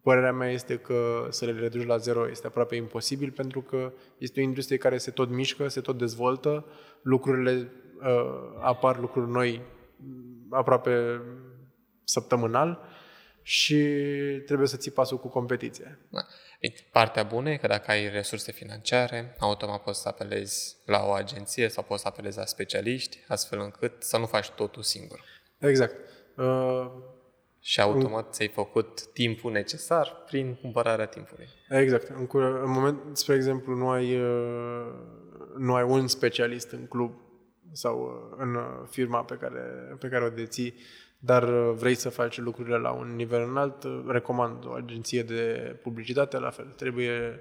Părerea 0.02 0.32
mea 0.32 0.50
este 0.50 0.76
că 0.76 1.26
să 1.28 1.44
le 1.44 1.52
reduci 1.52 1.86
la 1.86 1.96
zero 1.96 2.28
este 2.28 2.46
aproape 2.46 2.76
imposibil 2.76 3.30
pentru 3.30 3.60
că 3.60 3.92
este 4.18 4.40
o 4.40 4.42
industrie 4.42 4.78
care 4.78 4.98
se 4.98 5.10
tot 5.10 5.30
mișcă, 5.30 5.68
se 5.68 5.80
tot 5.80 5.98
dezvoltă, 5.98 6.64
lucrurile 7.02 7.72
uh, 8.00 8.58
apar 8.60 9.00
lucruri 9.00 9.30
noi 9.30 9.60
mm, 9.96 10.46
aproape 10.50 11.20
săptămânal 12.04 12.80
și 13.42 13.76
trebuie 14.46 14.68
să 14.68 14.76
ții 14.76 14.90
pasul 14.90 15.18
cu 15.18 15.28
competiția. 15.28 15.98
Da. 16.08 16.20
Partea 16.90 17.22
bună 17.22 17.50
e 17.50 17.56
că 17.56 17.66
dacă 17.66 17.90
ai 17.90 18.08
resurse 18.08 18.52
financiare, 18.52 19.36
automat 19.38 19.82
poți 19.82 20.00
să 20.00 20.08
apelezi 20.08 20.76
la 20.86 21.04
o 21.04 21.12
agenție 21.12 21.68
sau 21.68 21.82
poți 21.82 22.02
să 22.02 22.08
apelezi 22.08 22.38
la 22.38 22.44
specialiști, 22.44 23.18
astfel 23.28 23.60
încât 23.60 24.02
să 24.02 24.18
nu 24.18 24.26
faci 24.26 24.50
totul 24.50 24.82
singur. 24.82 25.24
Exact. 25.58 25.94
Uh, 26.36 26.90
și 27.60 27.80
automat 27.80 28.32
ți-ai 28.32 28.48
făcut 28.48 29.12
timpul 29.12 29.52
necesar 29.52 30.22
prin 30.26 30.54
cumpărarea 30.54 31.06
timpului. 31.06 31.48
Exact. 31.68 32.08
În, 32.08 32.28
în 32.62 32.70
moment, 32.70 33.16
spre 33.16 33.34
exemplu, 33.34 33.74
nu 33.74 33.88
ai, 33.90 34.20
uh, 34.20 34.86
nu 35.56 35.74
ai 35.74 35.82
un 35.82 36.06
specialist 36.06 36.70
în 36.70 36.86
club 36.86 37.14
sau 37.72 38.00
uh, 38.00 38.36
în 38.38 38.54
uh, 38.54 38.88
firma 38.90 39.24
pe 39.24 39.34
care, 39.34 39.96
pe 39.98 40.08
care 40.08 40.24
o 40.24 40.28
deții, 40.28 40.74
dar 41.24 41.44
vrei 41.70 41.94
să 41.94 42.08
faci 42.08 42.38
lucrurile 42.38 42.76
la 42.76 42.90
un 42.90 43.14
nivel 43.14 43.48
înalt, 43.48 43.86
recomand 44.06 44.66
o 44.66 44.72
agenție 44.72 45.22
de 45.22 45.76
publicitate, 45.82 46.38
la 46.38 46.50
fel. 46.50 46.66
Trebuie, 46.76 47.40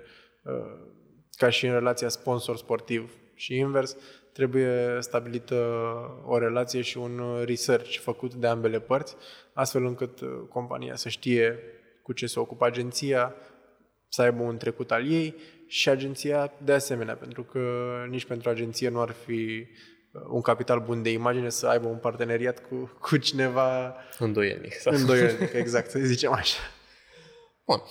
ca 1.32 1.50
și 1.50 1.65
în 1.65 1.74
relația 1.74 2.10
sponsor 2.10 2.58
sportiv 2.58 3.12
și 3.36 3.56
invers, 3.56 3.98
trebuie 4.34 4.98
stabilită 5.00 5.56
o 6.26 6.38
relație 6.38 6.82
și 6.82 6.98
un 6.98 7.22
research 7.46 7.98
făcut 7.98 8.34
de 8.34 8.48
ambele 8.48 8.80
părți, 8.80 9.15
astfel 9.54 9.86
încât 9.86 10.20
uh, 10.20 10.30
compania 10.50 10.96
să 10.96 11.10
știe 11.10 11.60
cu 12.02 12.13
ce 12.13 12.26
se 12.26 12.39
ocupă 12.39 12.65
agenția, 12.65 13.36
să 14.08 14.22
aibă 14.22 14.44
un 14.44 14.58
trecut 14.58 14.91
al 14.91 15.12
ei 15.12 15.36
și 15.67 15.89
agenția 15.89 16.54
de 16.63 16.74
asemenea, 16.74 17.15
pentru 17.15 17.44
că 17.44 17.89
nici 18.10 18.26
pentru 18.26 18.50
agenție 18.50 18.89
nu 18.89 19.02
ar 19.02 19.12
fi 19.12 19.67
uh, 19.67 19.67
un 20.30 20.41
capital 20.41 20.80
bun 20.80 21.02
de 21.02 21.12
imagine 21.12 21.50
să 21.50 21.67
aibă 21.67 21.88
un 21.88 21.97
parteneriat 21.97 22.67
cu, 22.67 22.97
cu 23.02 23.17
cineva 23.17 23.95
îndoielnic. 24.19 24.74
Sau... 24.74 24.93
Îndoielnic, 24.93 25.54
exact, 25.54 25.89
să 25.89 26.00
zicem 26.00 26.32
așa. 26.32 26.60
Bun. 27.65 27.82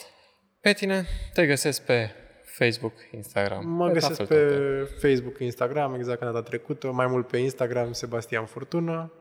Pe 0.60 0.72
tine 0.72 1.06
te 1.32 1.46
găsesc 1.46 1.84
pe 1.84 2.10
Facebook, 2.42 2.94
Instagram. 3.10 3.68
Mă 3.68 3.86
pe 3.86 3.92
găsesc 3.92 4.24
pe 4.24 4.24
toate. 4.24 4.88
Facebook, 5.00 5.38
Instagram, 5.38 5.94
exact 5.94 6.18
ca 6.18 6.24
data 6.24 6.42
trecută, 6.42 6.90
mai 6.90 7.06
mult 7.06 7.26
pe 7.26 7.36
Instagram, 7.36 7.92
Sebastian 7.92 8.44
Furtună. 8.44 9.12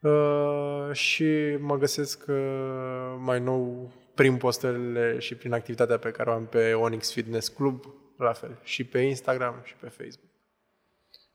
Uh, 0.00 0.92
și 0.92 1.56
mă 1.60 1.76
găsesc 1.78 2.24
uh, 2.28 3.14
mai 3.18 3.40
nou 3.40 3.92
prin 4.14 4.36
postările 4.36 5.18
și 5.18 5.34
prin 5.34 5.52
activitatea 5.52 5.98
pe 5.98 6.10
care 6.10 6.30
o 6.30 6.32
am 6.32 6.46
pe 6.46 6.72
Onyx 6.72 7.12
Fitness 7.12 7.48
Club, 7.48 7.84
la 8.18 8.32
fel, 8.32 8.58
și 8.62 8.84
pe 8.84 8.98
Instagram 8.98 9.60
și 9.64 9.74
pe 9.74 9.88
Facebook. 9.88 10.30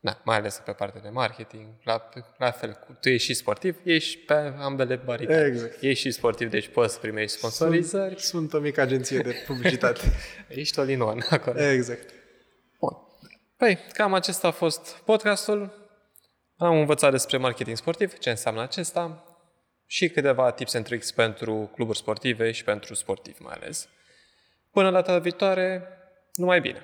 Da, 0.04 0.20
mai 0.24 0.36
ales 0.36 0.62
pe 0.64 0.72
partea 0.72 1.00
de 1.00 1.08
marketing, 1.08 1.66
la, 1.84 2.08
la 2.38 2.50
fel, 2.50 2.78
tu 3.00 3.08
ești 3.08 3.26
și 3.26 3.34
sportiv, 3.34 3.80
ești 3.84 4.18
pe 4.18 4.34
ambele 4.58 4.96
baricade. 4.96 5.46
Exact. 5.46 5.82
Ești 5.82 6.00
și 6.00 6.10
sportiv, 6.10 6.50
deci 6.50 6.68
poți 6.68 6.92
să 6.92 6.98
primești 7.00 7.36
sponsorizări. 7.36 8.20
Sunt, 8.20 8.20
sunt 8.20 8.52
o 8.52 8.58
mică 8.58 8.80
agenție 8.80 9.18
de 9.18 9.34
publicitate. 9.46 10.00
ești 10.48 10.78
all 10.78 10.88
in 10.88 11.00
one 11.00 11.24
acolo. 11.30 11.60
Exact. 11.60 12.10
Bun. 12.78 12.96
Păi, 13.56 13.78
cam 13.92 14.14
acesta 14.14 14.46
a 14.46 14.50
fost 14.50 14.96
podcastul. 15.04 15.90
Am 16.56 16.78
învățat 16.78 17.10
despre 17.10 17.36
marketing 17.36 17.76
sportiv, 17.76 18.18
ce 18.18 18.30
înseamnă 18.30 18.62
acesta 18.62 19.24
și 19.86 20.08
câteva 20.08 20.50
tips 20.50 20.74
and 20.74 20.84
tricks 20.84 21.12
pentru 21.12 21.70
cluburi 21.74 21.98
sportive 21.98 22.50
și 22.50 22.64
pentru 22.64 22.94
sportivi 22.94 23.42
mai 23.42 23.54
ales. 23.54 23.88
Până 24.70 24.90
la 24.90 25.02
data 25.02 25.18
viitoare, 25.18 25.88
numai 26.34 26.60
bine! 26.60 26.82